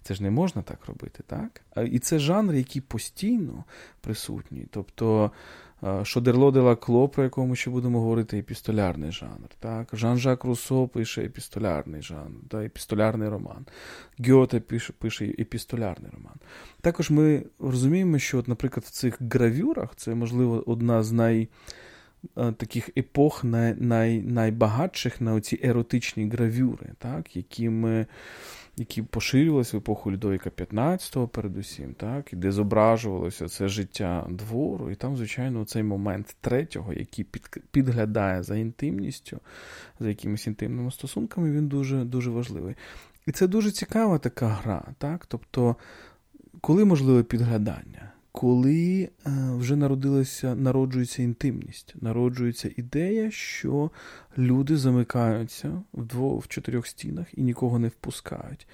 Це 0.02 0.14
ж 0.14 0.22
не 0.22 0.30
можна 0.30 0.62
так 0.62 0.86
робити, 0.86 1.24
так? 1.26 1.60
І 1.90 1.98
це 1.98 2.18
жанр, 2.18 2.54
який 2.54 2.82
постійно 2.82 3.64
присутній. 4.00 4.66
Тобто 4.70 5.32
Шодерло 6.04 6.50
де 6.50 6.60
Лакло, 6.60 7.08
про 7.08 7.24
якому 7.24 7.56
ще 7.56 7.70
будемо 7.70 8.00
говорити, 8.00 8.38
епістолярний 8.38 9.12
жанр. 9.12 9.48
Так? 9.60 9.88
Жан-Жак 9.92 10.44
Руссо 10.44 10.88
пише 10.88 11.22
епістолярний 11.22 12.02
жанр, 12.02 12.40
так? 12.48 12.64
епістолярний 12.64 13.28
роман. 13.28 13.66
Гьоте 14.28 14.60
пише 14.60 14.92
пише 14.98 15.24
епістолярний 15.24 16.10
роман. 16.12 16.34
Також 16.80 17.10
ми 17.10 17.42
розуміємо, 17.58 18.18
що, 18.18 18.38
от, 18.38 18.48
наприклад, 18.48 18.84
в 18.84 18.90
цих 18.90 19.18
гравюрах 19.20 19.94
це, 19.96 20.14
можливо, 20.14 20.62
одна 20.66 21.02
з 21.02 21.12
най. 21.12 21.48
Таких 22.34 22.90
епох 22.96 23.44
най, 23.44 23.74
най, 23.74 24.22
найбагатших 24.22 25.20
на 25.20 25.34
оці 25.34 25.60
еротичні 25.62 26.28
гравюри, 26.28 26.86
так, 26.98 27.36
які 27.36 27.68
ми 27.68 28.06
які 28.76 29.02
поширювалися 29.02 29.76
в 29.76 29.80
епоху 29.80 30.12
Людовіка 30.12 30.50
XV, 30.50 31.28
передусім, 31.28 31.94
так, 31.94 32.32
і 32.32 32.36
де 32.36 32.52
зображувалося 32.52 33.48
це 33.48 33.68
життя 33.68 34.26
двору. 34.30 34.90
І 34.90 34.94
там, 34.94 35.16
звичайно, 35.16 35.64
цей 35.64 35.82
момент 35.82 36.36
третього, 36.40 36.92
який 36.92 37.24
під, 37.24 37.50
підглядає 37.70 38.42
за 38.42 38.56
інтимністю, 38.56 39.40
за 40.00 40.08
якимись 40.08 40.46
інтимними 40.46 40.90
стосунками, 40.90 41.52
він 41.52 41.68
дуже 41.68 42.04
дуже 42.04 42.30
важливий. 42.30 42.74
І 43.26 43.32
це 43.32 43.46
дуже 43.46 43.70
цікава 43.70 44.18
така 44.18 44.48
гра. 44.48 44.84
так, 44.98 45.26
Тобто, 45.26 45.76
коли 46.60 46.84
можливе 46.84 47.22
підглядання? 47.22 48.11
Коли 48.32 49.02
е, 49.02 49.30
вже 49.56 49.76
народилася, 49.76 50.54
народжується 50.54 51.22
інтимність, 51.22 51.94
народжується 52.00 52.70
ідея, 52.76 53.30
що 53.30 53.90
люди 54.38 54.76
замикаються 54.76 55.82
в 55.92 56.06
двох 56.06 56.44
в 56.44 56.48
чотирьох 56.48 56.86
стінах 56.86 57.26
і 57.38 57.42
нікого 57.42 57.78
не 57.78 57.88
впускають. 57.88 58.66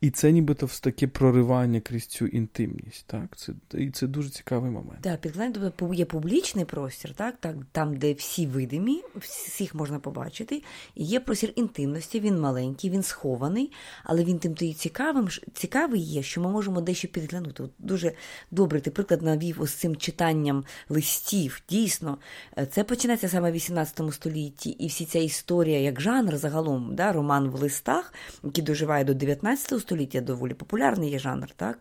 І 0.00 0.10
це 0.10 0.32
нібито 0.32 0.68
таке 0.80 1.06
проривання 1.06 1.80
крізь 1.80 2.06
цю 2.06 2.26
інтимність. 2.26 3.04
Так? 3.06 3.36
Це, 3.36 3.52
І 3.74 3.90
це 3.90 4.06
дуже 4.06 4.30
цікавий 4.30 4.70
момент. 4.70 4.98
Так, 5.02 5.20
підглянь, 5.20 5.52
тобто 5.52 5.94
є 5.94 6.04
публічний 6.04 6.64
простір, 6.64 7.14
так? 7.14 7.36
так, 7.40 7.56
там, 7.72 7.96
де 7.96 8.12
всі 8.12 8.46
видимі, 8.46 9.02
всіх 9.16 9.74
можна 9.74 9.98
побачити. 9.98 10.62
І 10.94 11.04
є 11.04 11.20
простір 11.20 11.52
інтимності, 11.56 12.20
він 12.20 12.40
маленький, 12.40 12.90
він 12.90 13.02
схований, 13.02 13.72
але 14.04 14.24
він 14.24 14.38
тим 14.38 14.54
то 14.54 14.72
цікавим, 14.72 15.28
цікавий 15.54 16.00
є, 16.00 16.22
що 16.22 16.40
ми 16.40 16.50
можемо 16.50 16.80
дещо 16.80 17.08
підглянути. 17.08 17.62
От 17.62 17.70
Дуже 17.78 18.12
добре, 18.50 18.80
ти 18.80 18.90
приклад 18.90 19.22
навів 19.22 19.56
ось 19.60 19.74
цим 19.74 19.96
читанням 19.96 20.64
листів. 20.88 21.62
Дійсно, 21.70 22.18
е, 22.58 22.66
це 22.66 22.84
починається 22.84 23.28
саме 23.28 23.50
в 23.50 23.54
18 23.54 24.12
столітті, 24.12 24.70
і 24.70 24.86
всі 24.86 25.04
ця 25.04 25.18
історія, 25.18 25.80
як 25.80 26.00
жанр 26.00 26.36
загалом, 26.36 26.94
да, 26.94 27.12
роман 27.12 27.50
в 27.50 27.54
листах, 27.54 28.14
який 28.44 28.64
доживає 28.64 29.04
до 29.04 29.14
19 29.14 29.80
століття 29.80 29.89
століття 29.90 30.20
доволі 30.20 30.54
популярний 30.54 31.10
є 31.10 31.18
жанр, 31.18 31.50
так? 31.56 31.78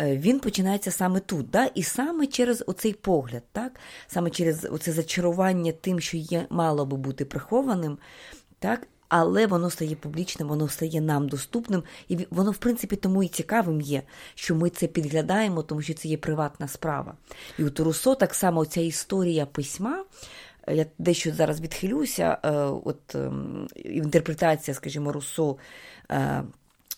Е, 0.00 0.16
він 0.16 0.40
починається 0.40 0.90
саме 0.90 1.20
тут, 1.20 1.50
да? 1.50 1.64
і 1.64 1.82
саме 1.82 2.26
через 2.26 2.64
оцей 2.66 2.92
погляд, 2.92 3.42
так? 3.52 3.72
саме 4.06 4.30
через 4.30 4.64
оце 4.70 4.92
зачарування 4.92 5.72
тим, 5.72 6.00
що 6.00 6.16
є, 6.16 6.46
мало 6.50 6.86
би 6.86 6.96
бути 6.96 7.24
прихованим, 7.24 7.98
так? 8.58 8.86
але 9.08 9.46
воно 9.46 9.70
стає 9.70 9.96
публічним, 9.96 10.48
воно 10.48 10.68
стає 10.68 11.00
нам 11.00 11.28
доступним, 11.28 11.82
і 12.08 12.26
воно, 12.30 12.50
в 12.50 12.56
принципі, 12.56 12.96
тому 12.96 13.22
і 13.22 13.28
цікавим 13.28 13.80
є, 13.80 14.02
що 14.34 14.54
ми 14.54 14.70
це 14.70 14.86
підглядаємо, 14.86 15.62
тому 15.62 15.82
що 15.82 15.94
це 15.94 16.08
є 16.08 16.16
приватна 16.16 16.68
справа. 16.68 17.14
І 17.58 17.64
у 17.64 17.70
Русо 17.78 18.14
так 18.14 18.34
само 18.34 18.64
ця 18.64 18.80
історія 18.80 19.46
письма. 19.46 20.04
Я 20.68 20.86
дещо 20.98 21.32
зараз 21.32 21.60
відхилюся, 21.60 22.38
е, 22.44 22.50
от 22.84 23.14
ем, 23.14 23.68
інтерпретація, 23.84 24.74
скажімо, 24.74 25.12
Руссо 25.12 25.56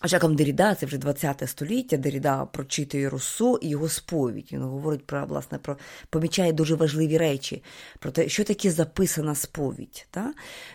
е, 0.05 0.07
Жаком 0.07 0.35
Деріда, 0.35 0.75
це 0.75 0.85
вже 0.85 0.97
20 0.97 1.49
століття, 1.49 1.97
Деріда 1.97 2.45
прочитує 2.45 3.09
Руссо 3.09 3.59
і 3.61 3.69
його 3.69 3.89
сповідь. 3.89 4.49
Він 4.51 4.61
говорить 4.61 5.05
про 5.05 5.25
власне 5.25 5.57
про 5.57 5.77
помічає 6.09 6.53
дуже 6.53 6.75
важливі 6.75 7.17
речі, 7.17 7.63
про 7.99 8.11
те, 8.11 8.29
що 8.29 8.43
таке 8.43 8.71
записана 8.71 9.35
сповідь. 9.35 10.07
Та? 10.11 10.33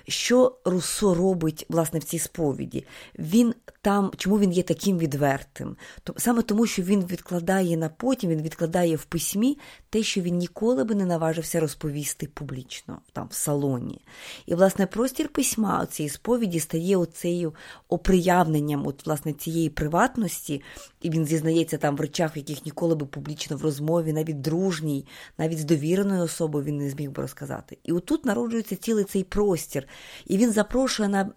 Що 0.08 0.58
Руссо 0.64 1.14
робить 1.14 1.66
власне 1.68 1.98
в 1.98 2.04
цій 2.04 2.18
сповіді? 2.18 2.86
Він 3.18 3.54
там, 3.82 4.10
Чому 4.16 4.38
він 4.38 4.52
є 4.52 4.62
таким 4.62 4.98
відвертим? 4.98 5.76
Саме 6.16 6.42
тому, 6.42 6.66
що 6.66 6.82
він 6.82 7.06
відкладає 7.06 7.76
на 7.76 7.88
потім, 7.88 8.30
він 8.30 8.42
відкладає 8.42 8.96
в 8.96 9.04
письмі 9.04 9.58
те, 9.94 10.02
що 10.02 10.20
він 10.20 10.36
ніколи 10.36 10.84
би 10.84 10.94
не 10.94 11.06
наважився 11.06 11.60
розповісти 11.60 12.28
публічно, 12.34 12.98
там 13.12 13.28
в 13.30 13.34
салоні. 13.34 14.00
І, 14.46 14.54
власне, 14.54 14.86
простір 14.86 15.28
письма 15.28 15.86
цієї 15.86 16.10
сповіді 16.10 16.60
стає 16.60 16.96
оцею 16.96 17.54
оприявненням. 17.88 18.86
от, 18.86 19.06
власне, 19.06 19.32
цієї 19.32 19.70
приватності, 19.70 20.62
і 21.00 21.10
він 21.10 21.24
зізнається 21.24 21.78
там 21.78 21.96
в 21.96 22.00
речах, 22.00 22.36
в 22.36 22.38
яких 22.38 22.66
ніколи 22.66 22.94
би 22.94 23.06
публічно 23.06 23.56
в 23.56 23.62
розмові, 23.62 24.12
навіть 24.12 24.40
дружній, 24.40 25.06
навіть 25.38 25.58
з 25.58 25.64
довіреною 25.64 26.22
особою 26.22 26.64
він 26.64 26.76
не 26.76 26.90
зміг 26.90 27.10
би 27.10 27.22
розказати. 27.22 27.78
І 27.84 27.92
отут 27.92 28.24
народжується 28.24 28.76
цілий 28.76 29.04
цей 29.04 29.24
простір, 29.24 29.88
і 30.26 30.36
він 30.36 30.52
запрошує 30.52 31.08
на 31.08 31.30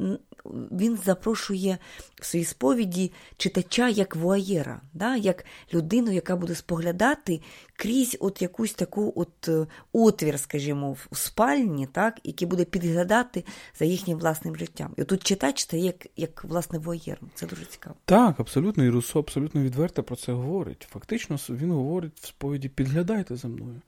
він 0.71 0.99
запрошує 1.05 1.77
в 2.21 2.25
своїй 2.25 2.45
сповіді 2.45 3.11
читача 3.37 3.89
як 3.89 4.15
вуаєра, 4.15 4.81
да? 4.93 5.15
як 5.15 5.45
людину, 5.73 6.11
яка 6.11 6.35
буде 6.35 6.55
споглядати 6.55 7.41
крізь 7.75 8.17
от 8.19 8.41
якусь 8.41 8.73
таку 8.73 9.13
от 9.15 9.47
е, 9.47 9.67
отвір, 9.93 10.39
скажімо, 10.39 10.97
в 11.11 11.17
спальні, 11.17 11.87
так? 11.87 12.19
який 12.23 12.47
буде 12.47 12.65
підглядати 12.65 13.43
за 13.79 13.85
їхнім 13.85 14.17
власним 14.17 14.55
життям. 14.55 14.93
І 14.97 15.03
тут 15.03 15.23
читач 15.23 15.61
стає 15.61 15.83
як, 15.83 16.07
як 16.15 16.43
власне 16.43 16.79
вуаєром. 16.79 17.29
Це 17.35 17.45
дуже 17.45 17.65
цікаво. 17.65 17.95
Так, 18.05 18.39
абсолютно. 18.39 18.83
І 18.83 18.89
Руссо 18.89 19.19
абсолютно 19.19 19.61
відверто 19.61 20.03
про 20.03 20.15
це 20.15 20.31
говорить. 20.31 20.87
Фактично, 20.91 21.35
він 21.49 21.71
говорить 21.71 22.19
в 22.19 22.27
сповіді: 22.27 22.69
підглядайте 22.69 23.35
за 23.35 23.47
мною. 23.47 23.81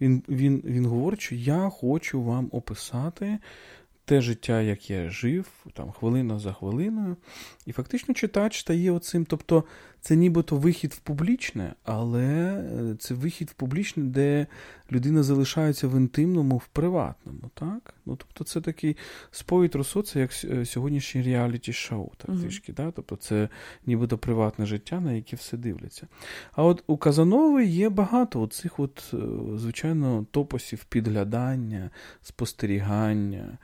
Він, 0.00 0.22
Він, 0.28 0.62
Він 0.64 0.86
говорить, 0.86 1.20
що 1.20 1.34
я 1.34 1.68
хочу 1.68 2.22
вам 2.22 2.48
описати 2.52 3.38
те 4.06 4.20
життя, 4.20 4.62
як 4.62 4.90
я 4.90 5.10
жив, 5.10 5.46
там 5.72 5.90
хвилина 5.90 6.38
за 6.38 6.52
хвилиною. 6.52 7.16
І 7.66 7.72
фактично 7.72 8.14
читач 8.14 8.60
стає 8.60 8.90
оцим. 8.90 9.24
Тобто 9.24 9.64
це 10.00 10.16
нібито 10.16 10.56
вихід 10.56 10.92
в 10.92 10.98
публічне, 10.98 11.74
але 11.84 12.24
е, 12.24 12.96
це 12.98 13.14
вихід 13.14 13.50
в 13.50 13.52
публічне, 13.52 14.04
де 14.04 14.46
людина 14.92 15.22
залишається 15.22 15.88
в 15.88 15.96
інтимному, 15.96 16.56
в 16.56 16.66
приватному. 16.66 17.50
так? 17.54 17.94
Ну, 18.06 18.16
Тобто 18.16 18.44
це 18.44 18.60
такий 18.60 18.96
сповідь 19.30 19.74
Русо, 19.74 20.02
це 20.02 20.20
як 20.20 20.30
е, 20.44 20.64
сьогоднішній 20.64 21.22
реаліті-шоу. 21.22 22.10
так, 22.16 22.30
uh-huh. 22.30 22.42
трішки, 22.42 22.72
да? 22.72 22.90
Тобто 22.90 23.16
це 23.16 23.48
нібито 23.86 24.18
приватне 24.18 24.66
життя, 24.66 25.00
на 25.00 25.12
яке 25.12 25.36
все 25.36 25.56
дивляться. 25.56 26.06
А 26.52 26.64
от 26.64 26.84
у 26.86 26.96
Казанови 26.96 27.64
є 27.64 27.88
багато 27.88 28.40
оцих, 28.40 28.80
от, 28.80 29.14
е, 29.14 29.16
звичайно, 29.56 30.26
топосів 30.30 30.84
підглядання, 30.84 31.90
спостерігання. 32.22 33.58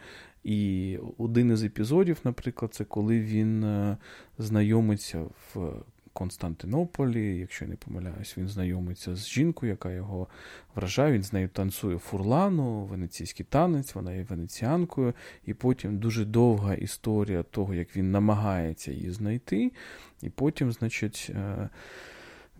І 0.45 0.99
один 1.19 1.51
із 1.51 1.63
епізодів, 1.63 2.21
наприклад, 2.25 2.75
це 2.75 2.85
коли 2.85 3.21
він 3.21 3.65
е, 3.65 3.97
знайомиться 4.39 5.25
в 5.55 5.73
Константинополі, 6.13 7.39
якщо 7.39 7.67
не 7.67 7.77
помиляюсь, 7.77 8.39
він 8.39 8.49
знайомиться 8.49 9.17
з 9.17 9.29
жінкою, 9.29 9.71
яка 9.73 9.93
його 9.93 10.29
вражає. 10.75 11.13
Він 11.13 11.23
з 11.23 11.33
нею 11.33 11.49
танцює 11.49 11.99
фурлану, 11.99 12.85
венеційський 12.85 13.47
танець, 13.49 13.95
вона 13.95 14.13
є 14.13 14.23
венеціанкою, 14.23 15.15
і 15.47 15.55
потім 15.55 15.99
дуже 15.99 16.25
довга 16.25 16.75
історія 16.75 17.43
того, 17.43 17.75
як 17.75 17.97
він 17.97 18.11
намагається 18.11 18.93
її 18.93 19.11
знайти. 19.11 19.73
І 20.23 20.31
потім, 20.31 20.73
значить, 20.73 21.31
е, 21.35 21.69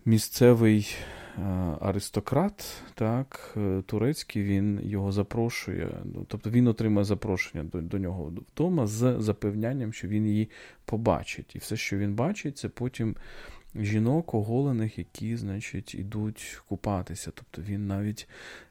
місцевий 0.05 0.95
Е, 1.37 1.77
аристократ, 1.81 2.81
так, 2.93 3.53
е, 3.57 3.81
турецький, 3.85 4.43
він 4.43 4.79
його 4.83 5.11
запрошує, 5.11 5.89
ну, 6.03 6.25
тобто 6.27 6.49
він 6.49 6.67
отримає 6.67 7.05
запрошення 7.05 7.63
до, 7.63 7.81
до 7.81 7.99
нього 7.99 8.33
вдома 8.53 8.87
з 8.87 9.15
запевнянням, 9.19 9.93
що 9.93 10.07
він 10.07 10.27
її 10.27 10.49
побачить. 10.85 11.55
І 11.55 11.59
все, 11.59 11.77
що 11.77 11.97
він 11.97 12.15
бачить, 12.15 12.57
це 12.57 12.69
потім 12.69 13.15
жінок, 13.75 14.33
оголених, 14.33 14.97
які, 14.97 15.37
значить, 15.37 15.95
ідуть 15.95 16.61
купатися. 16.67 17.31
Тобто 17.35 17.61
він 17.61 17.87
навіть 17.87 18.27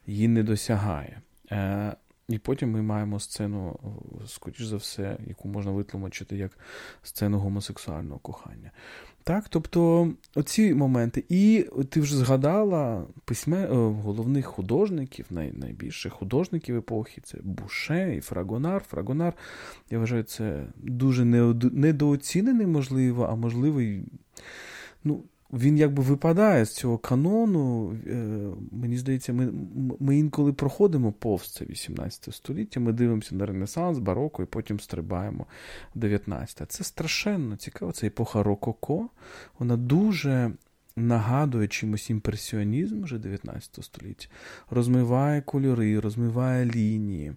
її 0.07 0.29
не 0.29 0.43
досягає. 0.43 1.21
Е, 1.53 1.97
і 2.29 2.39
потім 2.39 2.71
ми 2.71 2.83
маємо 2.83 3.21
сцену, 3.21 3.79
скоріш 4.27 4.63
за 4.63 4.77
все, 4.77 5.17
яку 5.27 5.49
можна 5.49 5.73
витлумачити 5.73 6.37
як 6.37 6.59
сцену 7.03 7.39
гомосексуального 7.39 8.19
кохання. 8.19 8.71
Так, 9.25 9.49
тобто 9.49 10.11
оці 10.35 10.75
моменти. 10.75 11.25
І 11.29 11.67
ти 11.91 12.01
вже 12.01 12.17
згадала 12.17 13.07
письме 13.25 13.67
головних 14.03 14.47
художників, 14.47 15.27
най, 15.31 15.53
найбільших 15.53 16.13
художників 16.13 16.77
епохи 16.77 17.21
це 17.25 17.39
Буше 17.43 18.15
і 18.17 18.21
Фрагонар. 18.21 18.83
Фрагонар, 18.83 19.35
я 19.91 19.99
вважаю, 19.99 20.23
це 20.23 20.67
дуже 20.77 21.25
недооцінений, 21.25 22.67
можливо, 22.67 23.29
а 23.31 23.35
можливо, 23.35 24.03
ну, 25.05 25.25
він 25.53 25.79
якби 25.79 26.03
випадає 26.03 26.65
з 26.65 26.75
цього 26.75 26.99
канону. 26.99 27.97
Е, 28.07 28.27
мені 28.73 28.97
здається, 28.97 29.33
ми 29.33 29.53
ми 30.01 30.19
інколи 30.19 30.53
проходимо 30.53 31.13
повз 31.13 31.51
це 31.51 31.65
18 31.65 32.35
століття. 32.35 32.81
Ми 32.81 32.93
дивимося 32.93 33.35
на 33.35 33.47
Ренесанс, 33.47 33.99
бароко, 33.99 34.43
і 34.43 34.47
потім 34.47 34.81
стрибаємо 34.81 35.47
19. 35.95 36.73
Це 36.73 36.85
страшенно 36.85 37.57
цікаво. 37.57 37.93
Це 37.93 38.07
епоха 38.07 38.43
Рококо. 38.43 39.09
Вона 39.59 39.77
дуже 39.77 40.53
нагадує 40.97 41.69
чимось 41.69 42.11
імпресіонізм 42.11 43.03
вже 43.03 43.19
19 43.19 43.85
століття, 43.85 44.29
розмиває 44.71 45.41
кольори, 45.41 46.01
розмиває 46.01 46.67
лінії. 46.67 47.33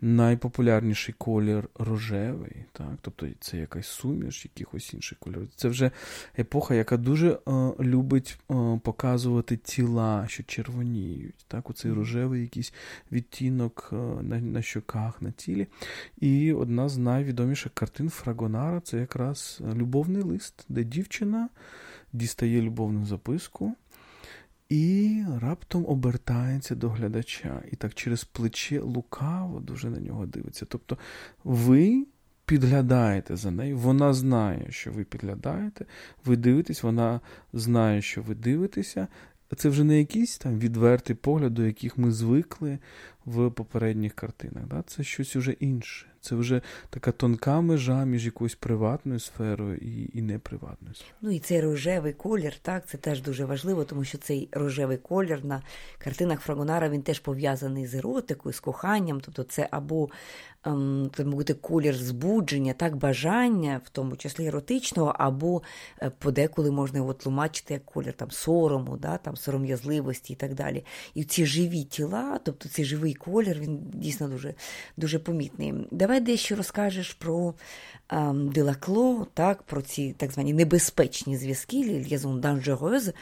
Найпопулярніший 0.00 1.14
колір 1.18 1.68
рожевий, 1.74 2.64
так? 2.72 2.92
тобто 3.00 3.26
це 3.40 3.56
якась 3.58 3.86
суміш, 3.86 4.44
якихось 4.44 4.94
інших 4.94 5.18
кольорів. 5.18 5.48
Це 5.56 5.68
вже 5.68 5.90
епоха, 6.38 6.74
яка 6.74 6.96
дуже 6.96 7.30
е, 7.30 7.38
любить 7.80 8.38
е, 8.50 8.80
показувати 8.84 9.56
тіла, 9.56 10.24
що 10.28 10.42
червоніють. 10.42 11.44
Так? 11.48 11.70
Оцей 11.70 11.92
рожевий 11.92 12.42
якийсь 12.42 12.72
відтінок 13.12 13.90
е, 13.92 13.96
на, 14.22 14.40
на 14.40 14.62
щоках, 14.62 15.22
на 15.22 15.30
тілі. 15.30 15.66
І 16.20 16.52
одна 16.52 16.88
з 16.88 16.96
найвідоміших 16.96 17.72
картин 17.74 18.10
Фрагонара 18.10 18.80
це 18.80 18.98
якраз 18.98 19.62
любовний 19.74 20.22
лист, 20.22 20.64
де 20.68 20.84
дівчина 20.84 21.48
дістає 22.16 22.62
любовну 22.62 23.06
записку 23.06 23.74
і 24.68 25.22
раптом 25.40 25.86
обертається 25.88 26.74
до 26.74 26.88
глядача. 26.88 27.62
І 27.72 27.76
так 27.76 27.94
через 27.94 28.24
плече 28.24 28.80
лукаво 28.80 29.60
дуже 29.60 29.90
на 29.90 30.00
нього 30.00 30.26
дивиться. 30.26 30.66
Тобто 30.68 30.98
ви 31.44 32.06
підглядаєте 32.46 33.36
за 33.36 33.50
нею, 33.50 33.78
вона 33.78 34.14
знає, 34.14 34.66
що 34.70 34.92
ви 34.92 35.04
підглядаєте, 35.04 35.84
ви 36.24 36.36
дивитесь, 36.36 36.82
вона 36.82 37.20
знає, 37.52 38.02
що 38.02 38.22
ви 38.22 38.34
дивитеся. 38.34 39.08
Це 39.56 39.68
вже 39.68 39.84
не 39.84 39.98
якийсь 39.98 40.38
там 40.38 40.58
відвертий 40.58 41.16
погляд, 41.16 41.54
до 41.54 41.66
яких 41.66 41.98
ми 41.98 42.12
звикли 42.12 42.78
в 43.26 43.50
попередніх 43.50 44.14
картинах. 44.14 44.64
Да? 44.66 44.82
Це 44.86 45.04
щось 45.04 45.36
уже 45.36 45.52
інше. 45.52 46.06
Це 46.26 46.34
вже 46.34 46.60
така 46.90 47.12
тонка 47.12 47.60
межа 47.60 48.04
між 48.04 48.24
якоюсь 48.26 48.54
приватною 48.54 49.20
сферою 49.20 49.76
і 49.76 50.10
і 50.18 50.22
неприватною 50.22 50.94
сферою. 50.94 51.16
Ну 51.20 51.30
і 51.30 51.38
цей 51.38 51.60
рожевий 51.60 52.12
колір, 52.12 52.54
так, 52.62 52.88
це 52.88 52.98
теж 52.98 53.22
дуже 53.22 53.44
важливо, 53.44 53.84
тому 53.84 54.04
що 54.04 54.18
цей 54.18 54.48
рожевий 54.52 54.96
колір 54.96 55.44
на 55.44 55.62
картинах 55.98 56.40
Фрагонара 56.40 56.88
він 56.88 57.02
теж 57.02 57.20
пов'язаний 57.20 57.86
з 57.86 57.94
еротикою, 57.94 58.52
з 58.52 58.60
коханням. 58.60 59.20
Тобто 59.20 59.42
це 59.42 59.68
або 59.70 60.08
ем, 60.64 61.10
це 61.16 61.24
бути 61.24 61.54
колір 61.54 61.94
збудження, 61.94 62.72
так, 62.72 62.96
бажання, 62.96 63.80
в 63.84 63.88
тому 63.88 64.16
числі 64.16 64.46
еротичного, 64.46 65.14
або 65.18 65.62
е, 66.02 66.10
подеколи 66.18 66.70
можна 66.70 66.98
його 66.98 67.14
тлумачити 67.14 67.74
як 67.74 67.84
колір 67.84 68.12
там 68.12 68.30
сорому, 68.30 68.96
да, 68.96 69.16
там 69.18 69.36
сором'язливості 69.36 70.32
і 70.32 70.36
так 70.36 70.54
далі. 70.54 70.84
І 71.14 71.24
ці 71.24 71.46
живі 71.46 71.84
тіла, 71.84 72.40
тобто 72.44 72.68
цей 72.68 72.84
живий 72.84 73.14
колір, 73.16 73.58
він 73.60 73.78
дійсно 73.94 74.28
дуже, 74.28 74.54
дуже 74.96 75.18
помітний. 75.18 75.74
Давай 75.90 76.20
дещо 76.20 76.56
розкажеш 76.56 77.12
про 77.12 77.54
ем, 78.08 78.48
Делакло, 78.48 79.26
так, 79.34 79.62
про 79.62 79.82
ці 79.82 80.14
так 80.18 80.32
звані 80.32 80.52
небезпечні 80.52 81.36
зв'язки 81.36 81.76
Liaison 81.76 82.40
dangereuse. 82.40 83.12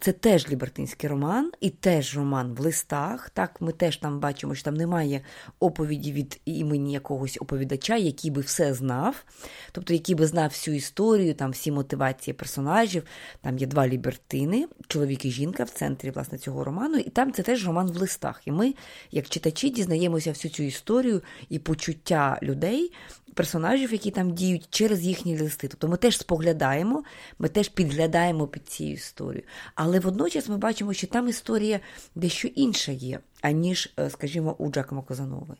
Це 0.00 0.12
теж 0.12 0.48
лібертинський 0.48 1.10
роман, 1.10 1.52
і 1.60 1.70
теж 1.70 2.16
роман 2.16 2.54
в 2.54 2.60
листах. 2.60 3.30
Так, 3.30 3.60
Ми 3.60 3.72
теж 3.72 3.96
там 3.96 4.20
бачимо, 4.20 4.54
що 4.54 4.64
там 4.64 4.74
немає 4.74 5.20
оповіді 5.60 6.12
від 6.12 6.40
імені 6.44 6.92
якогось 6.92 7.38
оповідача, 7.40 7.96
який 7.96 8.30
би 8.30 8.40
все 8.40 8.74
знав, 8.74 9.24
тобто 9.72 9.92
який 9.92 10.14
би 10.14 10.26
знав 10.26 10.48
всю 10.48 10.76
історію, 10.76 11.34
там 11.34 11.50
всі 11.50 11.72
мотивації 11.72 12.34
персонажів. 12.34 13.02
Там 13.40 13.58
є 13.58 13.66
два 13.66 13.88
лібертини, 13.88 14.68
чоловік 14.88 15.24
і 15.24 15.30
жінка 15.30 15.64
в 15.64 15.70
центрі 15.70 16.10
власне, 16.10 16.38
цього 16.38 16.64
роману, 16.64 16.98
і 16.98 17.10
там 17.10 17.32
це 17.32 17.42
теж 17.42 17.66
роман 17.66 17.86
в 17.86 17.96
листах. 17.96 18.40
І 18.44 18.52
ми, 18.52 18.74
як 19.10 19.28
читачі, 19.38 19.70
дізнаємося 19.70 20.30
всю 20.30 20.52
цю 20.52 20.62
історію 20.62 21.22
і 21.48 21.58
почуття 21.58 22.38
людей, 22.42 22.92
персонажів, 23.34 23.92
які 23.92 24.10
там 24.10 24.34
діють 24.34 24.66
через 24.70 25.02
їхні 25.02 25.40
листи. 25.40 25.68
Тобто 25.68 25.88
ми 25.88 25.96
теж 25.96 26.18
споглядаємо, 26.18 27.04
ми 27.38 27.48
теж 27.48 27.68
підглядаємо 27.68 28.46
під 28.46 28.68
цю 28.68 28.84
історію. 28.84 29.42
Але 29.74 30.00
водночас 30.00 30.48
ми 30.48 30.56
бачимо, 30.56 30.92
що 30.92 31.06
там 31.06 31.28
історія 31.28 31.80
дещо 32.14 32.48
інша 32.48 32.92
є, 32.92 33.20
аніж, 33.40 33.92
е, 34.00 34.10
скажімо, 34.10 34.54
у 34.58 34.70
Джакомо 34.70 35.02
Казанови. 35.02 35.54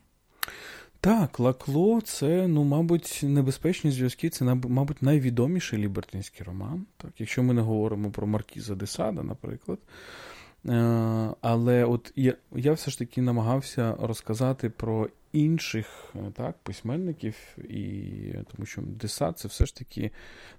Так, 1.01 1.41
Лакло 1.41 2.01
це, 2.01 2.47
ну, 2.49 2.65
мабуть, 2.65 3.21
небезпечні 3.23 3.91
зв'язки, 3.91 4.31
це, 4.31 4.45
мабуть, 4.45 5.03
найвідоміший 5.03 5.79
лібертинський 5.79 6.47
роман. 6.47 6.87
Так, 6.97 7.11
Якщо 7.19 7.43
ми 7.43 7.55
не 7.55 7.61
говоримо 7.61 8.11
про 8.11 8.27
Маркіза 8.27 8.75
де 8.75 8.87
Сада, 8.87 9.23
наприклад. 9.23 9.79
Е, 10.67 11.35
але 11.41 11.85
от 11.85 12.13
я 12.17 12.35
я 12.53 12.73
все 12.73 12.91
ж 12.91 12.99
таки 12.99 13.23
намагався 13.23 13.97
розказати 14.01 14.71
про 14.71 15.09
інших 15.33 16.13
е, 16.15 16.33
так, 16.35 16.57
письменників, 16.63 17.35
і 17.59 18.33
тому 18.55 18.67
що 18.67 18.83
Деса 18.83 19.33
це 19.33 19.49
все 19.49 19.67
ж 19.67 19.77
таки 19.77 20.11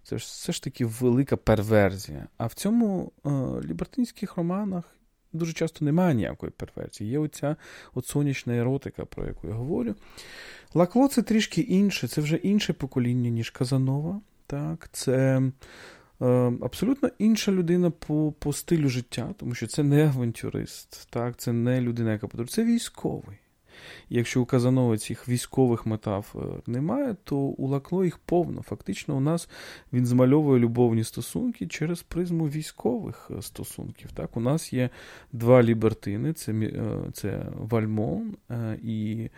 це 0.03 0.15
все 0.15 0.51
ж 0.51 0.63
таки 0.63 0.85
велика 0.85 1.37
перверзія. 1.37 2.27
А 2.37 2.45
в 2.45 2.53
цьому 2.53 3.11
е, 3.25 3.29
лібертинських 3.67 4.37
романах 4.37 4.83
дуже 5.33 5.53
часто 5.53 5.85
немає 5.85 6.15
ніякої 6.15 6.51
перверзії. 6.51 7.09
Є 7.09 7.19
оця 7.19 7.55
от 7.93 8.05
сонячна 8.05 8.55
еротика, 8.55 9.05
про 9.05 9.25
яку 9.25 9.47
я 9.47 9.53
говорю. 9.53 9.95
Лакло 10.73 11.07
це 11.07 11.21
трішки 11.21 11.61
інше, 11.61 12.07
це 12.07 12.21
вже 12.21 12.35
інше 12.35 12.73
покоління, 12.73 13.29
ніж 13.29 13.49
Казанова. 13.49 14.21
Так, 14.47 14.89
Це 14.91 15.41
абсолютно 16.61 17.09
інша 17.17 17.51
людина 17.51 17.91
по 17.91 18.33
по 18.39 18.53
стилю 18.53 18.89
життя, 18.89 19.33
тому 19.37 19.55
що 19.55 19.67
це 19.67 19.83
не 19.83 20.07
авантюрист, 20.07 21.07
так, 21.09 21.37
це 21.37 21.53
не 21.53 21.81
людина, 21.81 22.11
яка 22.11 22.27
подорожує, 22.27 22.55
це 22.55 22.73
військовий. 22.73 23.37
Якщо 24.09 24.41
у 24.41 24.45
Казанова 24.45 24.97
цих 24.97 25.29
військових 25.29 25.85
метаф 25.85 26.35
немає, 26.67 27.15
то 27.23 27.37
у 27.37 27.67
Лакло 27.67 28.05
їх 28.05 28.17
повно. 28.17 28.61
Фактично, 28.61 29.17
у 29.17 29.19
нас 29.19 29.49
він 29.93 30.05
змальовує 30.05 30.59
любовні 30.59 31.03
стосунки 31.03 31.67
через 31.67 32.01
призму 32.01 32.47
військових 32.47 33.31
е, 33.37 33.41
стосунків. 33.41 34.11
Так, 34.11 34.37
У 34.37 34.39
нас 34.39 34.73
є 34.73 34.89
два 35.31 35.63
лібертини: 35.63 36.33
це 36.33 36.51
е, 36.51 36.97
це 37.13 37.45
Вальмон 37.57 38.35
е, 38.51 38.77
і 38.83 39.29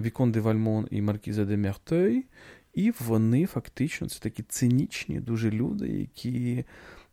Вікон 0.00 0.32
де 0.32 0.40
Вальмон 0.40 0.88
і 0.90 1.02
Маркіза 1.02 1.44
де 1.44 1.56
Мертей. 1.56 2.24
І 2.78 2.92
вони 3.00 3.46
фактично 3.46 4.08
це 4.08 4.20
такі 4.20 4.42
цинічні 4.42 5.20
дуже 5.20 5.50
люди, 5.50 5.88
які 5.88 6.64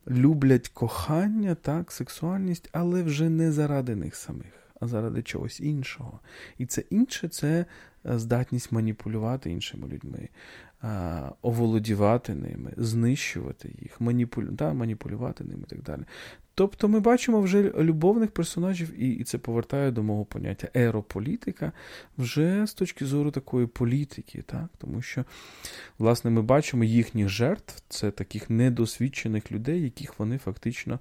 люблять 0.07 0.67
кохання, 0.67 1.55
так, 1.55 1.91
сексуальність, 1.91 2.69
але 2.71 3.03
вже 3.03 3.29
не 3.29 3.51
заради 3.51 3.95
них 3.95 4.15
самих 4.15 4.65
а 4.79 4.87
заради 4.87 5.23
чогось 5.23 5.59
іншого. 5.59 6.19
І 6.57 6.65
це 6.65 6.83
інше 6.89 7.27
це 7.27 7.65
е, 8.05 8.19
здатність 8.19 8.71
маніпулювати 8.71 9.51
іншими 9.51 9.87
людьми, 9.87 10.29
оволодівати 11.41 12.35
ними, 12.35 12.73
знищувати 12.77 13.71
їх, 13.81 14.01
маніпулю... 14.01 14.47
да, 14.51 14.73
маніпулювати 14.73 15.43
ними 15.43 15.63
і 15.67 15.69
так 15.69 15.83
далі. 15.83 16.01
Тобто 16.57 16.87
ми 16.87 16.99
бачимо 16.99 17.41
вже 17.41 17.63
любовних 17.63 18.31
персонажів, 18.31 19.01
і 19.01 19.09
і 19.09 19.23
це 19.23 19.37
повертає 19.37 19.91
до 19.91 20.03
мого 20.03 20.25
поняття 20.25 20.67
ерополітика 20.73 21.71
вже 22.17 22.65
з 22.67 22.73
точки 22.73 23.05
зору 23.05 23.31
такої 23.31 23.67
політики, 23.67 24.43
так? 24.45 24.69
тому 24.77 25.01
що, 25.01 25.25
власне, 25.97 26.31
ми 26.31 26.41
бачимо 26.41 26.83
їхніх 26.83 27.29
жертв, 27.29 27.83
це 27.89 28.11
таких 28.11 28.49
недосвідчених 28.49 29.51
людей, 29.51 29.81
яких 29.81 30.19
вони 30.19 30.37
фактично 30.37 30.99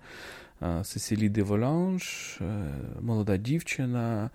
Сесілі 0.82 1.28
де 1.28 1.42
Воланж, 1.42 2.38
е, 2.40 2.70
молода 3.00 3.36
дівчина, 3.36 4.30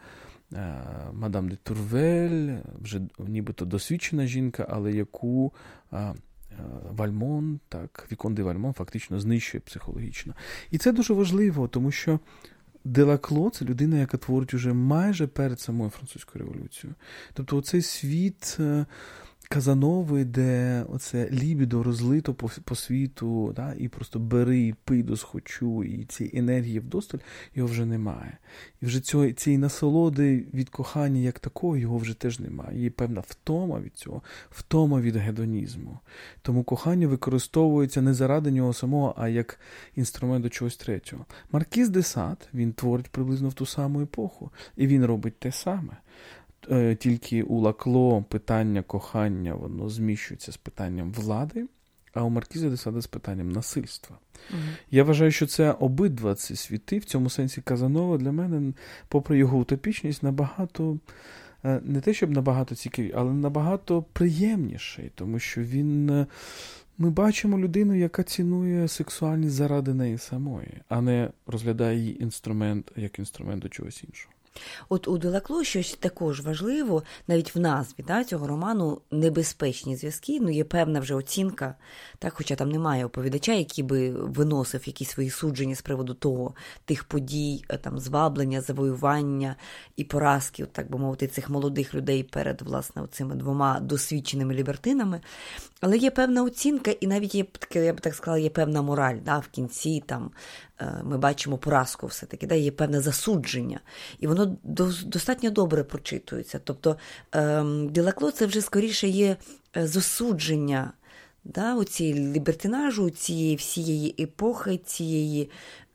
мадам 1.14 1.50
де 1.50 1.56
Турвель, 1.56 2.58
вже 2.82 3.02
нібито 3.20 3.66
досвідчена 3.66 4.28
жінка, 4.28 4.68
але 4.70 4.92
яку 4.92 5.54
Вальмон, 6.92 7.60
так, 7.70 8.08
Віконт 8.12 8.34
де 8.34 8.44
Вальмон 8.44 8.74
фактично 8.74 9.20
знищує 9.20 9.62
психологічно. 9.62 10.34
І 10.72 10.78
це 10.78 10.92
дуже 10.92 11.14
важливо, 11.14 11.68
тому 11.68 11.92
що 11.92 12.20
де 12.84 13.03
Лакло 13.03 13.50
це 13.50 13.66
людина, 13.66 14.00
яка 14.00 14.18
творить 14.18 14.54
уже 14.54 14.74
майже 14.74 15.28
перед 15.28 15.60
самою 15.60 15.90
французькою 15.90 16.46
революцією. 16.46 16.96
Тобто, 17.34 17.62
цей 17.62 17.82
світ. 17.82 18.58
Казанови, 19.52 20.26
де 20.26 20.84
оце 20.90 21.30
лібідо 21.32 21.84
розлито 21.84 22.34
по 22.34 22.50
по 22.64 22.76
світу, 22.76 23.54
да, 23.56 23.74
і 23.78 23.88
просто 23.88 24.20
бери, 24.20 24.60
і 24.60 24.74
пий 24.84 25.04
до 25.04 25.18
схочу, 25.18 25.84
і 25.84 26.06
цієї 26.06 26.40
енергії 26.40 26.80
вдосталь, 26.80 27.18
його 27.56 27.70
вже 27.70 27.86
немає. 27.86 28.38
І 28.82 28.86
вже 28.86 29.00
цього, 29.00 29.32
цієї 29.32 29.58
насолоди 29.58 30.46
від 30.54 30.70
кохання 30.70 31.22
як 31.22 31.40
такого, 31.40 31.78
його 31.78 31.98
вже 31.98 32.14
теж 32.14 32.40
немає. 32.40 32.84
Є 32.84 32.90
певна 32.90 33.22
втома 33.28 33.80
від 33.80 33.96
цього, 33.96 34.22
втома 34.52 35.02
від 35.02 35.16
гедонізму. 35.16 36.00
Тому 36.42 36.64
кохання 36.64 37.08
використовується 37.08 38.02
не 38.02 38.14
заради 38.14 38.52
нього 38.52 38.74
самого, 38.74 39.16
а 39.18 39.28
як 39.28 39.60
інструмент 39.96 40.44
до 40.44 40.50
чогось 40.50 40.78
третього. 40.78 41.26
Маркіз 41.52 41.90
де 41.90 42.04
Сад, 42.04 42.50
він 42.54 42.74
творить 42.74 43.10
приблизно 43.10 43.50
в 43.50 43.54
ту 43.54 43.66
саму 43.66 44.02
епоху, 44.02 44.52
і 44.76 44.88
він 44.88 45.06
робить 45.06 45.40
те 45.40 45.52
саме. 45.52 45.98
Е, 46.72 46.96
тільки 46.96 47.44
у 47.44 47.60
Лакло 47.60 48.24
питання 48.30 48.82
кохання 48.82 49.54
воно 49.54 49.90
зміщується 49.90 50.52
з 50.52 50.58
питанням 50.58 51.12
влади, 51.12 51.66
а 52.14 52.24
у 52.24 52.30
Маркіза 52.30 52.70
де 52.70 52.78
Сада 52.78 53.02
з 53.02 53.08
питанням 53.08 53.52
насильства. 53.52 54.18
Угу. 54.52 54.60
Я 54.92 55.04
вважаю, 55.04 55.32
що 55.32 55.48
це 55.48 55.72
обидва 55.72 56.36
ці 56.36 56.56
світи, 56.56 56.98
в 56.98 57.06
цьому 57.06 57.30
сенсі 57.30 57.62
Казанова 57.62 58.18
для 58.18 58.32
мене, 58.32 58.74
попри 59.08 59.38
його 59.38 59.58
утопічність, 59.58 60.24
набагато. 60.24 60.98
Е, 61.66 61.82
не 61.84 62.02
те, 62.02 62.14
щоб 62.14 62.32
набагато 62.32 62.76
цікаві, 62.76 63.14
але 63.16 63.34
набагато 63.34 64.02
приємніший, 64.02 65.12
тому 65.16 65.40
що 65.40 65.62
він. 65.62 66.10
Е, 66.10 66.28
ми 67.02 67.10
бачимо 67.10 67.60
людину, 67.60 67.96
яка 67.96 68.24
цінує 68.24 68.88
сексуальність 68.88 69.54
заради 69.54 69.94
неї 69.94 70.18
самої, 70.18 70.82
а 70.90 71.02
не 71.02 71.30
розглядає 71.48 71.98
її 72.00 72.24
інструмент 72.24 72.92
як 72.96 73.20
інструмент 73.20 73.62
до 73.62 73.70
чогось 73.70 74.04
іншого. 74.04 74.34
От 74.90 75.08
у 75.08 75.18
Делакло 75.18 75.64
щось 75.64 75.98
також 76.00 76.42
важливо, 76.42 77.04
навіть 77.28 77.56
в 77.56 77.60
назві 77.60 78.04
да, 78.08 78.24
цього 78.24 78.48
роману 78.48 79.02
небезпечні 79.12 79.96
зв'язки. 79.96 80.40
Ну, 80.42 80.50
є 80.50 80.64
певна 80.64 81.00
вже 81.00 81.16
оцінка, 81.16 81.76
так, 82.20 82.34
хоча 82.34 82.56
там 82.56 82.72
немає 82.72 83.06
оповідача, 83.06 83.54
який 83.54 83.84
би 83.84 84.12
виносив 84.12 84.88
якісь 84.88 85.10
свої 85.10 85.30
судження 85.30 85.76
з 85.76 85.82
приводу 85.82 86.14
того, 86.14 86.54
тих 86.86 87.04
подій, 87.04 87.66
е, 87.70 87.78
там, 87.78 88.00
зваблення, 88.00 88.62
завоювання 88.62 89.56
і 89.96 90.04
поразки, 90.04 90.66
так 90.66 90.92
би 90.92 90.98
мовити, 90.98 91.28
цих 91.28 91.50
молодих 91.50 91.96
людей 91.96 92.24
перед 92.24 92.62
власне 92.62 93.02
цими 93.12 93.36
двома 93.36 93.80
досвідченими 93.80 94.54
лібертинами. 94.54 95.22
Але 95.82 95.98
є 95.98 96.12
певна 96.12 96.44
оцінка, 96.44 96.92
і 96.92 97.08
навіть 97.08 97.36
є 97.36 97.46
я 97.74 97.94
б 97.94 98.02
так 98.02 98.16
сказала, 98.16 98.40
є 98.40 98.50
певна 98.50 98.82
мораль 98.82 99.18
да, 99.26 99.38
в 99.38 99.48
кінці 99.48 100.04
там 100.06 100.32
ми 101.04 101.18
бачимо 101.18 101.58
поразку 101.58 102.08
все-таки, 102.08 102.48
да, 102.48 102.56
є 102.56 102.72
певне 102.72 103.02
засудження, 103.02 103.80
і 104.20 104.28
воно 104.28 104.58
достатньо 105.06 105.50
добре 105.50 105.84
прочитується. 105.84 106.60
Тобто 106.64 106.98
ем, 107.32 107.90
Ділакло 107.90 108.32
це 108.32 108.46
вже 108.46 108.62
скоріше 108.62 109.08
є 109.08 109.36
е, 109.78 109.88
засудження 109.88 110.92
да, 111.44 111.76
у 111.76 111.84
цій 111.84 112.14
лібертинажу, 112.14 113.10
цієї 113.10 113.56
всієї 113.56 114.16
епохи, 114.20 114.78
цієї 114.78 115.50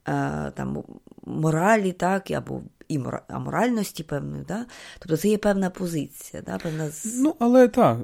е, 0.09 0.53
там, 0.55 0.85
моралі, 1.27 1.93
так, 1.93 2.31
або 2.31 2.63
і 2.89 3.01
аморальності 3.29 4.03
певної, 4.03 4.45
да? 4.49 4.67
тобто 4.99 5.17
це 5.17 5.29
є 5.29 5.39
певна 5.39 5.71
позиція. 5.71 6.43
Да? 6.47 6.59
Певна... 6.59 6.91
Ну, 7.17 7.37
але 7.39 7.69
так, 7.69 7.99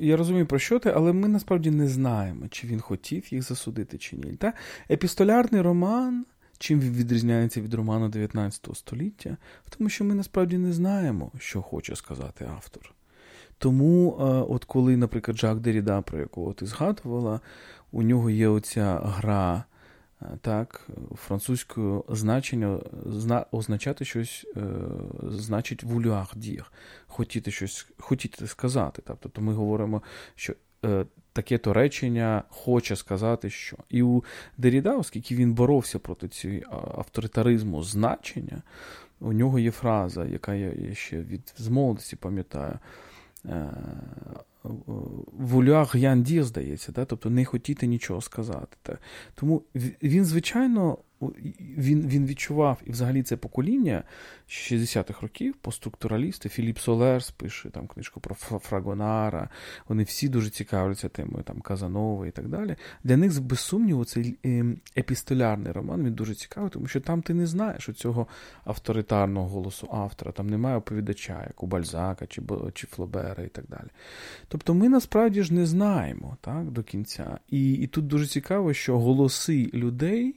я 0.00 0.16
розумію, 0.16 0.46
про 0.46 0.58
що 0.58 0.78
ти, 0.78 0.92
але 0.96 1.12
ми 1.12 1.28
насправді 1.28 1.70
не 1.70 1.88
знаємо, 1.88 2.48
чи 2.48 2.66
він 2.66 2.80
хотів 2.80 3.34
їх 3.34 3.42
засудити, 3.42 3.98
чи 3.98 4.16
ні. 4.16 4.32
Та? 4.32 4.52
Епістолярний 4.90 5.60
роман. 5.60 6.26
Чим 6.60 6.80
він 6.80 6.92
відрізняється 6.92 7.60
від 7.60 7.74
роману 7.74 8.08
19 8.08 8.68
століття? 8.74 9.36
Тому, 9.78 9.90
що 9.90 10.04
ми 10.04 10.14
насправді 10.14 10.58
не 10.58 10.72
знаємо, 10.72 11.32
що 11.38 11.62
хоче 11.62 11.96
сказати 11.96 12.48
автор. 12.56 12.94
Тому, 13.58 14.16
е, 14.20 14.24
от 14.24 14.64
коли, 14.64 14.96
наприклад, 14.96 15.38
Жак 15.38 15.60
Деріда, 15.60 16.02
про 16.02 16.18
якого 16.18 16.52
ти 16.52 16.66
згадувала, 16.66 17.40
у 17.92 18.02
нього 18.02 18.30
є 18.30 18.48
оця 18.48 19.00
гра 19.04 19.64
так, 20.40 20.88
французькою 21.14 22.04
значення 22.08 22.78
зна, 23.06 23.46
означати 23.50 24.04
щось 24.04 24.46
е, 24.56 24.62
значить 25.22 25.82
вулюах 25.82 26.36
діях, 26.36 26.72
хотіти 27.06 27.50
щось 27.50 27.86
хотіти 27.98 28.46
сказати. 28.46 29.02
Тобто 29.20 29.42
ми 29.42 29.54
говоримо, 29.54 30.02
що 30.34 30.54
е, 30.84 31.06
таке 31.32 31.58
то 31.58 31.72
речення 31.72 32.42
хоче 32.48 32.96
сказати, 32.96 33.50
що. 33.50 33.76
І 33.88 34.02
у 34.02 34.24
Деріда, 34.56 34.96
оскільки 34.96 35.34
він 35.34 35.54
боровся 35.54 35.98
проти 35.98 36.28
цього 36.28 36.54
авторитаризму 36.98 37.82
значення, 37.82 38.62
у 39.20 39.32
нього 39.32 39.58
є 39.58 39.70
фраза, 39.70 40.24
яка 40.24 40.54
я 40.54 40.94
ще 40.94 41.22
від 41.22 41.54
з 41.56 41.68
молодості 41.68 42.16
пам'ятаю. 42.16 42.78
Е, 43.44 43.70
вуляр 45.38 45.90
Ян 45.94 46.26
здається, 46.26 46.92
да? 46.92 47.04
тобто 47.04 47.30
не 47.30 47.44
хотіти 47.44 47.86
нічого 47.86 48.20
сказати. 48.20 48.76
Так? 48.82 49.00
Тому 49.34 49.62
він, 50.02 50.24
звичайно, 50.24 50.98
він 51.20 52.08
він 52.08 52.26
відчував, 52.26 52.80
і 52.84 52.90
взагалі 52.90 53.22
це 53.22 53.36
покоління 53.36 54.02
60-х 54.48 55.22
років, 55.22 55.54
постструктуралісти, 55.54 56.48
Філіп 56.48 56.78
Солерс 56.78 57.30
пише 57.30 57.70
там 57.70 57.86
книжку 57.86 58.20
про 58.20 58.34
Фрагонара, 58.34 59.48
вони 59.88 60.02
всі 60.02 60.28
дуже 60.28 60.50
цікавляться 60.50 61.08
темою 61.08 61.44
там 61.44 61.60
Казанова 61.60 62.26
і 62.26 62.30
так 62.30 62.48
далі. 62.48 62.76
Для 63.04 63.16
них, 63.16 63.42
без 63.42 63.60
сумніву, 63.60 64.04
цей 64.04 64.38
ем, 64.44 64.76
епістолярний 64.96 65.72
роман 65.72 66.04
він 66.04 66.14
дуже 66.14 66.34
цікавий, 66.34 66.70
тому 66.70 66.86
що 66.86 67.00
там 67.00 67.22
ти 67.22 67.34
не 67.34 67.46
знаєш 67.46 67.90
цього 67.96 68.26
авторитарного 68.64 69.48
голосу 69.48 69.88
автора, 69.92 70.32
там 70.32 70.46
немає 70.46 70.76
оповідача, 70.76 71.44
як 71.46 71.62
у 71.62 71.66
Бальзака 71.66 72.26
чи 72.26 72.42
чи 72.74 72.86
Флобера 72.86 73.44
і 73.44 73.48
так 73.48 73.64
далі. 73.68 73.88
Тобто 74.48 74.74
ми 74.74 74.88
насправді 74.88 75.42
ж 75.42 75.54
не 75.54 75.66
знаємо 75.66 76.36
так, 76.40 76.70
до 76.70 76.82
кінця. 76.82 77.38
І, 77.50 77.72
І 77.72 77.86
тут 77.86 78.06
дуже 78.06 78.26
цікаво, 78.26 78.72
що 78.72 78.98
голоси 78.98 79.70
людей. 79.74 80.34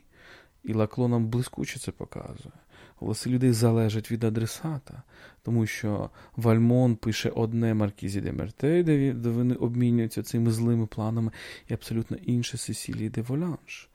І 0.64 0.74
Лакло 0.74 1.08
нам 1.08 1.28
блискуче 1.28 1.80
це 1.80 1.92
показує. 1.92 2.54
Голоси 2.96 3.30
людей 3.30 3.52
залежать 3.52 4.12
від 4.12 4.24
адресата, 4.24 5.04
тому 5.44 5.66
що 5.66 6.10
Вальмон 6.36 6.96
пише 6.96 7.30
одне 7.30 7.74
Маркізі 7.74 8.22
де 8.22 8.32
Мертей, 8.32 8.84
де 8.84 9.30
вони 9.30 9.56
обмінюються 9.56 10.24
цими 10.24 10.52
злими 10.52 10.88
планами, 10.88 11.32
і 11.68 11.74
абсолютно 11.74 12.18
інше 12.18 12.58
Сесілії 12.58 13.10
де 13.10 13.22
Волянж. 13.22 13.90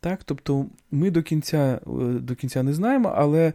Так, 0.00 0.24
Тобто 0.24 0.66
ми 0.90 1.10
до 1.10 1.22
кінця 1.22 1.80
е, 1.86 2.04
до 2.04 2.34
кінця 2.34 2.62
не 2.62 2.74
знаємо, 2.74 3.12
але 3.16 3.52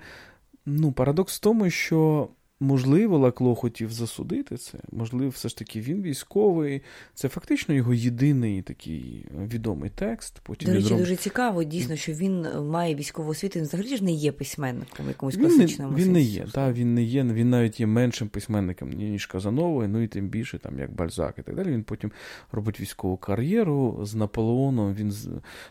ну, 0.66 0.92
парадокс 0.92 1.38
в 1.38 1.40
тому, 1.40 1.70
що 1.70 2.30
Можливо, 2.60 3.18
Лакло 3.18 3.56
хотів 3.56 3.92
засудити 3.92 4.58
це, 4.58 4.78
можливо, 4.92 5.30
все 5.30 5.50
ж 5.50 5.58
таки 5.58 5.82
він 5.82 6.02
військовий. 6.02 6.82
Це 7.14 7.30
фактично 7.30 7.76
його 7.76 7.94
єдиний 7.94 8.62
такий 8.62 9.26
відомий 9.48 9.92
текст. 9.96 10.40
Потім 10.44 10.68
До 10.70 10.74
речі, 10.74 10.88
зроб... 10.88 11.00
дуже 11.00 11.16
цікаво, 11.16 11.64
дійсно, 11.64 11.96
що 11.96 12.14
він 12.14 12.48
має 12.70 12.96
військову 12.96 13.30
освіту, 13.30 13.60
він 13.60 13.66
взагалі 13.66 13.98
ж 13.98 14.04
не 14.04 14.12
є 14.12 14.32
письменником 14.32 15.08
якомусь 15.08 15.38
класичному. 15.38 15.96
Він, 15.96 16.04
він 16.04 16.14
не 16.14 16.22
є, 16.22 16.48
та, 16.54 16.72
він 16.72 16.94
не 16.94 17.04
є, 17.04 17.24
він 17.24 17.50
навіть 17.50 17.80
є 17.80 17.88
меншим 17.88 18.28
письменником, 18.28 18.90
ніж 18.90 19.26
Казановий, 19.26 19.88
ну 19.88 20.02
і 20.02 20.08
тим 20.08 20.28
більше, 20.28 20.60
там, 20.60 20.80
як 20.80 20.92
Бальзак 20.92 21.36
і 21.38 21.42
так 21.42 21.56
далі. 21.56 21.72
Він 21.72 21.84
потім 21.84 22.12
робить 22.52 22.80
військову 22.80 23.18
кар'єру 23.18 24.00
з 24.04 24.16
Наполеоном, 24.16 24.94
він 24.94 25.14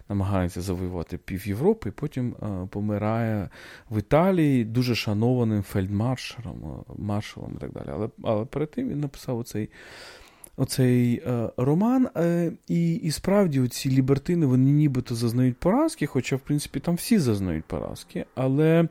намагається 0.09 0.61
завоювати 0.61 1.19
пів 1.19 1.49
Європи, 1.49 1.91
потім 1.91 2.37
а, 2.41 2.67
помирає 2.67 3.49
в 3.91 3.99
Італії 3.99 4.65
дуже 4.65 4.95
шанованим 4.95 5.63
фельдмаршалом 5.63 6.74
маршалом 6.97 7.53
і 7.57 7.61
так 7.61 7.73
далі. 7.73 7.87
Але 7.93 8.09
але 8.23 8.45
перед 8.45 8.71
тим 8.71 8.89
він 8.89 9.01
написав 9.01 9.39
оцей 9.39 9.71
оцей 10.57 11.23
е, 11.27 11.51
роман. 11.57 12.09
Е, 12.17 12.53
і 12.69 12.95
і 12.95 13.11
справді 13.11 13.69
ці 13.69 13.91
лібертини 13.91 14.47
вони 14.47 14.71
нібито 14.71 15.15
зазнають 15.15 15.57
поразки, 15.57 16.07
хоча, 16.07 16.37
в 16.37 16.41
принципі, 16.41 16.81
там 16.81 16.95
всі 16.95 17.19
зазнають 17.19 17.65
поразки. 17.65 18.25
Але 18.35 18.89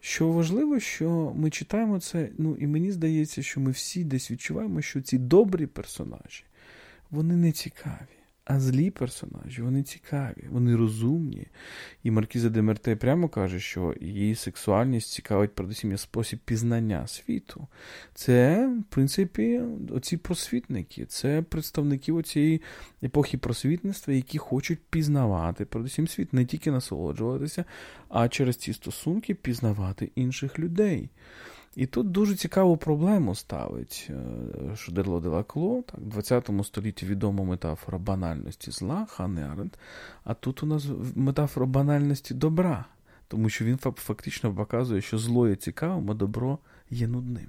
що 0.00 0.28
важливо, 0.28 0.80
що 0.80 1.32
ми 1.36 1.50
читаємо 1.50 2.00
це, 2.00 2.28
ну 2.38 2.56
і 2.60 2.66
мені 2.66 2.92
здається, 2.92 3.42
що 3.42 3.60
ми 3.60 3.70
всі 3.70 4.04
десь 4.04 4.30
відчуваємо, 4.30 4.80
що 4.82 5.00
ці 5.00 5.18
добрі 5.18 5.66
персонажі, 5.66 6.44
вони 7.10 7.36
не 7.36 7.52
цікаві. 7.52 8.23
А 8.44 8.60
злі 8.60 8.90
персонажі, 8.90 9.62
вони 9.62 9.82
цікаві, 9.82 10.44
вони 10.50 10.76
розумні. 10.76 11.46
І 12.02 12.10
Маркіза 12.10 12.48
де 12.48 12.62
Мерте 12.62 12.96
прямо 12.96 13.28
каже, 13.28 13.60
що 13.60 13.94
її 14.00 14.34
сексуальність 14.34 15.12
цікавить 15.12 15.54
передусім 15.54 15.90
як 15.90 16.00
спосіб 16.00 16.38
пізнання 16.44 17.06
світу. 17.06 17.66
Це, 18.14 18.68
в 18.68 18.94
принципі, 18.94 19.60
оці 19.90 20.16
просвітники, 20.16 21.04
це 21.04 21.42
представники 21.42 22.12
оцієї 22.12 22.62
епохи 23.02 23.38
просвітництва, 23.38 24.14
які 24.14 24.38
хочуть 24.38 24.80
пізнавати 24.90 25.64
передусім 25.64 26.08
світ, 26.08 26.32
не 26.32 26.44
тільки 26.44 26.70
насолоджуватися, 26.70 27.64
а 28.08 28.28
через 28.28 28.56
ці 28.56 28.72
стосунки 28.72 29.34
пізнавати 29.34 30.10
інших 30.14 30.58
людей. 30.58 31.10
І 31.76 31.86
тут 31.86 32.10
дуже 32.10 32.34
цікаву 32.34 32.76
проблему 32.76 33.34
ставить 33.34 34.10
е, 34.10 34.76
Шудерло 34.76 35.20
де 35.20 35.28
Лакло, 35.28 35.82
так, 35.86 36.00
в 36.00 36.08
20 36.08 36.50
столітті 36.64 37.06
відома 37.06 37.44
метафора 37.44 37.98
банальності 37.98 38.70
зла, 38.70 39.06
Ханне 39.10 39.46
Аренд, 39.46 39.72
а 40.24 40.34
тут 40.34 40.62
у 40.62 40.66
нас 40.66 40.86
метафора 41.14 41.66
банальності 41.66 42.34
добра, 42.34 42.84
тому 43.28 43.48
що 43.48 43.64
він 43.64 43.78
фактично 43.78 44.54
показує, 44.54 45.00
що 45.00 45.18
зло 45.18 45.48
є 45.48 45.56
цікавим, 45.56 46.10
а 46.10 46.14
добро 46.14 46.58
є 46.90 47.08
нудним. 47.08 47.48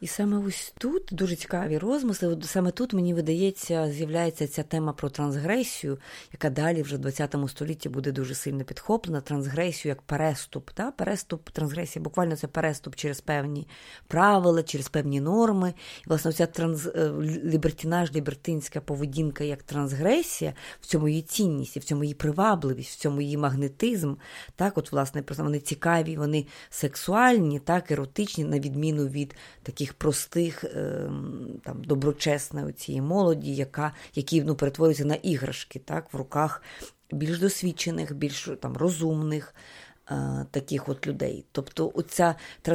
І 0.00 0.06
саме 0.06 0.38
ось 0.38 0.74
тут 0.78 1.08
дуже 1.12 1.36
цікаві 1.36 1.78
розмисли. 1.78 2.38
Саме 2.42 2.70
тут 2.70 2.92
мені 2.92 3.14
видається, 3.14 3.90
з'являється 3.92 4.46
ця 4.46 4.62
тема 4.62 4.92
про 4.92 5.10
трансгресію, 5.10 5.98
яка 6.32 6.50
далі 6.50 6.82
вже 6.82 6.96
в 6.96 6.98
20 6.98 7.36
столітті 7.48 7.88
буде 7.88 8.12
дуже 8.12 8.34
сильно 8.34 8.64
підхоплена. 8.64 9.20
Трансгресію 9.20 9.90
як 9.90 10.02
переступ. 10.02 10.70
Та? 10.70 10.90
Переступ, 10.90 11.50
трансгресія, 11.50 12.02
буквально 12.02 12.36
це 12.36 12.46
переступ 12.46 12.96
через 12.96 13.20
певні 13.20 13.68
правила, 14.06 14.62
через 14.62 14.88
певні 14.88 15.20
норми. 15.20 15.74
І, 16.06 16.08
власне, 16.08 16.32
ця 16.32 16.46
транс... 16.46 16.86
Е, 16.86 17.12
лібертінаж, 17.44 18.12
лібертинська 18.14 18.80
поведінка 18.80 19.44
як 19.44 19.62
трансгресія, 19.62 20.54
в 20.80 20.86
цьому 20.86 21.08
її 21.08 21.22
цінність, 21.22 21.76
в 21.76 21.84
цьому 21.84 22.04
її 22.04 22.14
привабливість, 22.14 22.98
в 22.98 23.00
цьому 23.00 23.20
її 23.20 23.36
магнетизм. 23.36 24.14
Так, 24.56 24.78
от, 24.78 24.92
власне, 24.92 25.22
вони 25.38 25.60
цікаві, 25.60 26.16
вони 26.16 26.46
сексуальні, 26.70 27.58
так, 27.58 27.90
еротичні, 27.90 28.44
на 28.44 28.58
відміну 28.58 29.06
від 29.06 29.34
таких 29.66 29.94
простих, 29.94 30.64
ем, 30.64 31.60
там, 31.64 31.84
доброчесної 31.84 32.72
цієї 32.72 33.02
молоді, 33.02 33.54
яка, 33.54 33.92
які 34.14 34.42
ну, 34.42 34.54
перетворюються 34.54 35.04
на 35.04 35.14
іграшки 35.14 35.78
так, 35.78 36.12
в 36.12 36.16
руках 36.16 36.62
більш 37.12 37.38
досвідчених, 37.38 38.14
більш 38.14 38.48
там, 38.60 38.76
розумних. 38.76 39.54
Е, 40.10 40.46
таких 40.50 40.88
от 40.88 41.06
людей. 41.06 41.44
Тобто, 41.52 41.92
оця, 41.94 42.34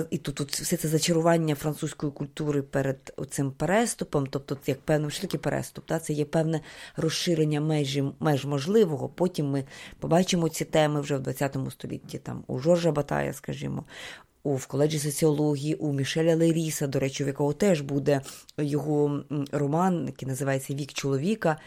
і 0.10 0.18
тут 0.18 0.42
от 0.42 0.52
все 0.52 0.78
це 0.78 0.88
зачарування 0.88 1.56
французької 1.56 2.12
культури 2.12 2.62
перед 2.62 3.14
цим 3.30 3.52
переступом, 3.52 4.28
тобто, 4.28 4.58
як 4.66 4.78
що 5.12 5.22
таке 5.22 5.38
переступ, 5.38 5.86
та, 5.86 6.00
це 6.00 6.14
є 6.14 6.26
певне 6.26 6.62
розширення 6.96 7.62
межі, 7.62 8.04
меж 8.20 8.46
можливого. 8.46 9.10
Потім 9.10 9.50
ми 9.50 9.64
побачимо 10.00 10.50
ці 10.50 10.66
теми 10.66 11.02
вже 11.02 11.18
в 11.18 11.34
ХХ 11.34 11.72
столітті, 11.72 12.18
там 12.18 12.44
у 12.48 12.60
Жоржа 12.60 12.92
Батая, 12.92 13.34
скажімо, 13.34 13.86
у 14.44 14.56
в 14.56 14.66
коледжі 14.66 15.00
соціології 15.00 15.76
у 15.76 15.94
Мішеля 15.94 16.36
Леріса, 16.36 16.88
до 16.88 17.00
речі, 17.00 17.24
в 17.24 17.28
якого 17.28 17.54
теж 17.54 17.82
буде 17.82 18.22
його 18.58 19.24
роман, 19.52 20.06
який 20.06 20.28
називається 20.28 20.74
Вік 20.74 20.94
чоловіка. 20.94 21.58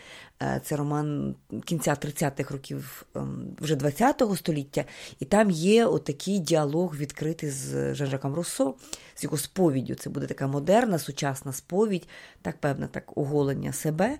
Е, 0.45 0.61
це 0.65 0.77
роман 0.77 1.35
кінця 1.65 1.91
30-х 1.91 2.51
років 2.51 3.07
ем, 3.15 3.57
вже 3.61 3.75
20-го 3.75 4.37
століття, 4.37 4.85
і 5.21 5.25
там 5.25 5.51
є 5.51 5.87
отакий 5.87 6.39
діалог 6.39 6.97
відкритий 6.97 7.51
з 7.51 7.95
Жан-Жаком 7.95 8.35
Руссо, 8.35 8.75
з 9.15 9.25
його 9.25 9.37
сповіддю. 9.37 9.95
Це 9.95 10.11
буде 10.11 10.27
така 10.27 10.47
модерна, 10.47 10.99
сучасна 10.99 11.53
сповідь, 11.53 12.09
так 12.43 12.59
певне 12.59 12.87
так 12.87 13.19
оголення 13.19 13.73
себе, 13.73 14.19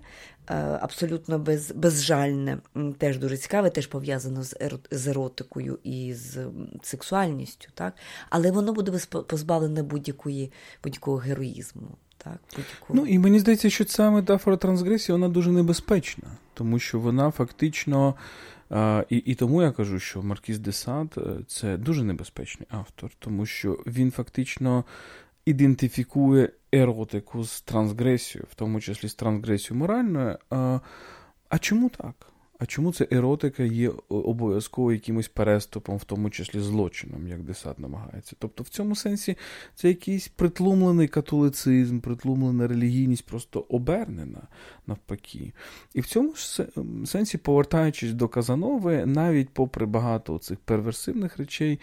е, 0.49 0.55
абсолютно 0.81 1.39
без, 1.39 1.71
безжальне, 1.71 2.57
теж 2.97 3.17
дуже 3.17 3.37
цікаве, 3.37 3.69
теж 3.69 3.87
пов'язано 3.87 4.43
з 4.91 5.05
еротикою 5.05 5.79
і 5.83 6.13
з 6.13 6.47
сексуальністю. 6.83 7.69
так? 7.73 7.93
Але 8.29 8.51
воно 8.51 8.73
буде 8.73 8.99
позбавлене 9.27 9.83
будь-якої 9.83 10.51
будь-якого 10.83 11.17
героїзму. 11.17 11.97
Так, 12.17 12.39
Ну 12.89 13.05
і 13.05 13.19
мені 13.19 13.39
здається, 13.39 13.69
що 13.69 13.85
ця 13.85 14.11
метафора 14.11 14.57
трансгресії 14.57 15.13
вона 15.13 15.29
дуже 15.29 15.51
небезпечна, 15.51 16.27
тому 16.53 16.79
що 16.79 16.99
вона 16.99 17.31
фактично. 17.31 18.15
І 19.09 19.17
і 19.17 19.35
тому 19.35 19.61
я 19.61 19.71
кажу, 19.71 19.99
що 19.99 20.23
Маркіз 20.23 20.59
де 20.59 20.71
Сад 20.71 21.15
е, 21.17 21.21
це 21.47 21.77
дуже 21.77 22.03
небезпечний 22.03 22.67
автор, 22.71 23.11
тому 23.19 23.45
що 23.45 23.79
він 23.87 24.11
фактично 24.11 24.83
ідентифікує 25.45 26.49
еротику 26.71 27.43
з 27.43 27.61
трансгресією, 27.61 28.47
в 28.51 28.55
тому 28.55 28.81
числі 28.81 29.07
з 29.07 29.15
трансгресією 29.15 29.79
моральною. 29.79 30.37
А 31.49 31.57
чому 31.59 31.89
так? 31.89 32.27
А 32.59 32.65
чому 32.65 32.93
це 32.93 33.07
еротика 33.11 33.63
є 33.63 33.91
обов'язково 34.09 34.93
якимось 34.93 35.27
переступом, 35.27 35.97
в 35.97 36.03
тому 36.03 36.29
числі 36.29 36.59
злочином, 36.59 37.27
як 37.27 37.43
Десад 37.43 37.79
намагається? 37.79 38.35
Тобто, 38.39 38.63
в 38.63 38.69
цьому 38.69 38.95
сенсі 38.95 39.37
це 39.75 39.87
якийсь 39.87 40.27
притлумлений 40.27 41.07
католицизм, 41.07 41.99
притлумлена 41.99 42.67
релігійність, 42.67 43.25
просто 43.25 43.59
обернена 43.59 44.47
навпаки. 44.87 45.53
І 45.93 46.01
в 46.01 46.05
цьому 46.05 46.35
ж 46.35 46.65
сенсі, 47.05 47.37
повертаючись 47.37 48.13
до 48.13 48.27
Казанови, 48.27 49.05
навіть 49.05 49.49
попри 49.49 49.85
багато 49.85 50.37
цих 50.37 50.59
перверсивних 50.59 51.37
речей, 51.37 51.79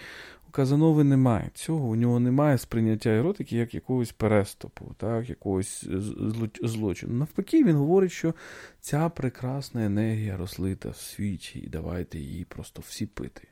Казанови 0.52 1.04
немає 1.04 1.50
цього, 1.54 1.88
у 1.88 1.96
нього 1.96 2.20
немає 2.20 2.58
сприйняття 2.58 3.10
еротики 3.10 3.56
як 3.56 3.74
якогось 3.74 4.12
переступу, 4.12 4.94
так, 4.96 5.28
якогось 5.28 5.88
злочину. 6.62 7.14
Навпаки, 7.14 7.64
він 7.64 7.76
говорить, 7.76 8.12
що 8.12 8.34
ця 8.80 9.08
прекрасна 9.08 9.86
енергія 9.86 10.36
розлита 10.36 10.88
в 10.88 10.96
світі, 10.96 11.58
і 11.58 11.68
давайте 11.68 12.18
її 12.18 12.44
просто 12.44 12.82
всі 12.86 13.06
пити. 13.06 13.48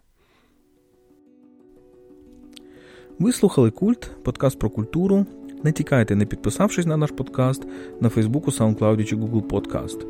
Ви 3.19 3.33
слухали 3.33 3.71
Культ, 3.71 4.11
подкаст 4.23 4.59
про 4.59 4.71
культуру. 4.71 5.27
Не 5.65 5.73
тікайте, 5.73 6.17
не 6.17 6.27
підписавшись 6.27 6.87
на 6.87 6.97
наш 6.97 7.11
подкаст 7.11 7.67
на 8.01 8.09
Фейсбуку, 8.09 8.51
SoundCloud 8.51 9.05
чи 9.05 9.17
Google 9.17 9.43
Podcast. 9.43 10.07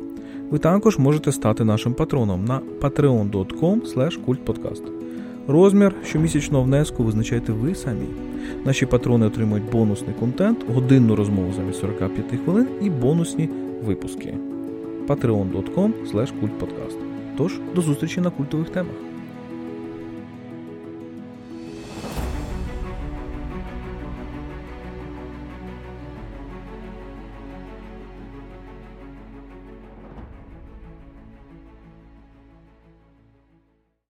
Ви 0.49 0.59
також 0.59 0.97
можете 0.97 1.31
стати 1.31 1.63
нашим 1.63 1.93
патроном 1.93 2.45
на 2.45 2.59
patreon.com 2.59 3.81
kultpodcast. 4.25 5.10
Розмір 5.47 5.95
щомісячного 6.03 6.63
внеску 6.63 7.03
визначайте 7.03 7.51
ви 7.51 7.75
самі. 7.75 8.05
Наші 8.65 8.85
патрони 8.85 9.25
отримують 9.25 9.71
бонусний 9.71 10.15
контент, 10.19 10.65
годинну 10.73 11.15
розмову 11.15 11.53
замість 11.53 11.79
45 11.79 12.25
хвилин 12.45 12.67
і 12.81 12.89
бонусні 12.89 13.49
випуски. 13.85 14.33
patreon.com 15.07 15.91
kultpodcast. 16.13 16.97
Тож, 17.37 17.59
до 17.75 17.81
зустрічі 17.81 18.21
на 18.21 18.29
культових 18.29 18.69
темах. 18.69 19.10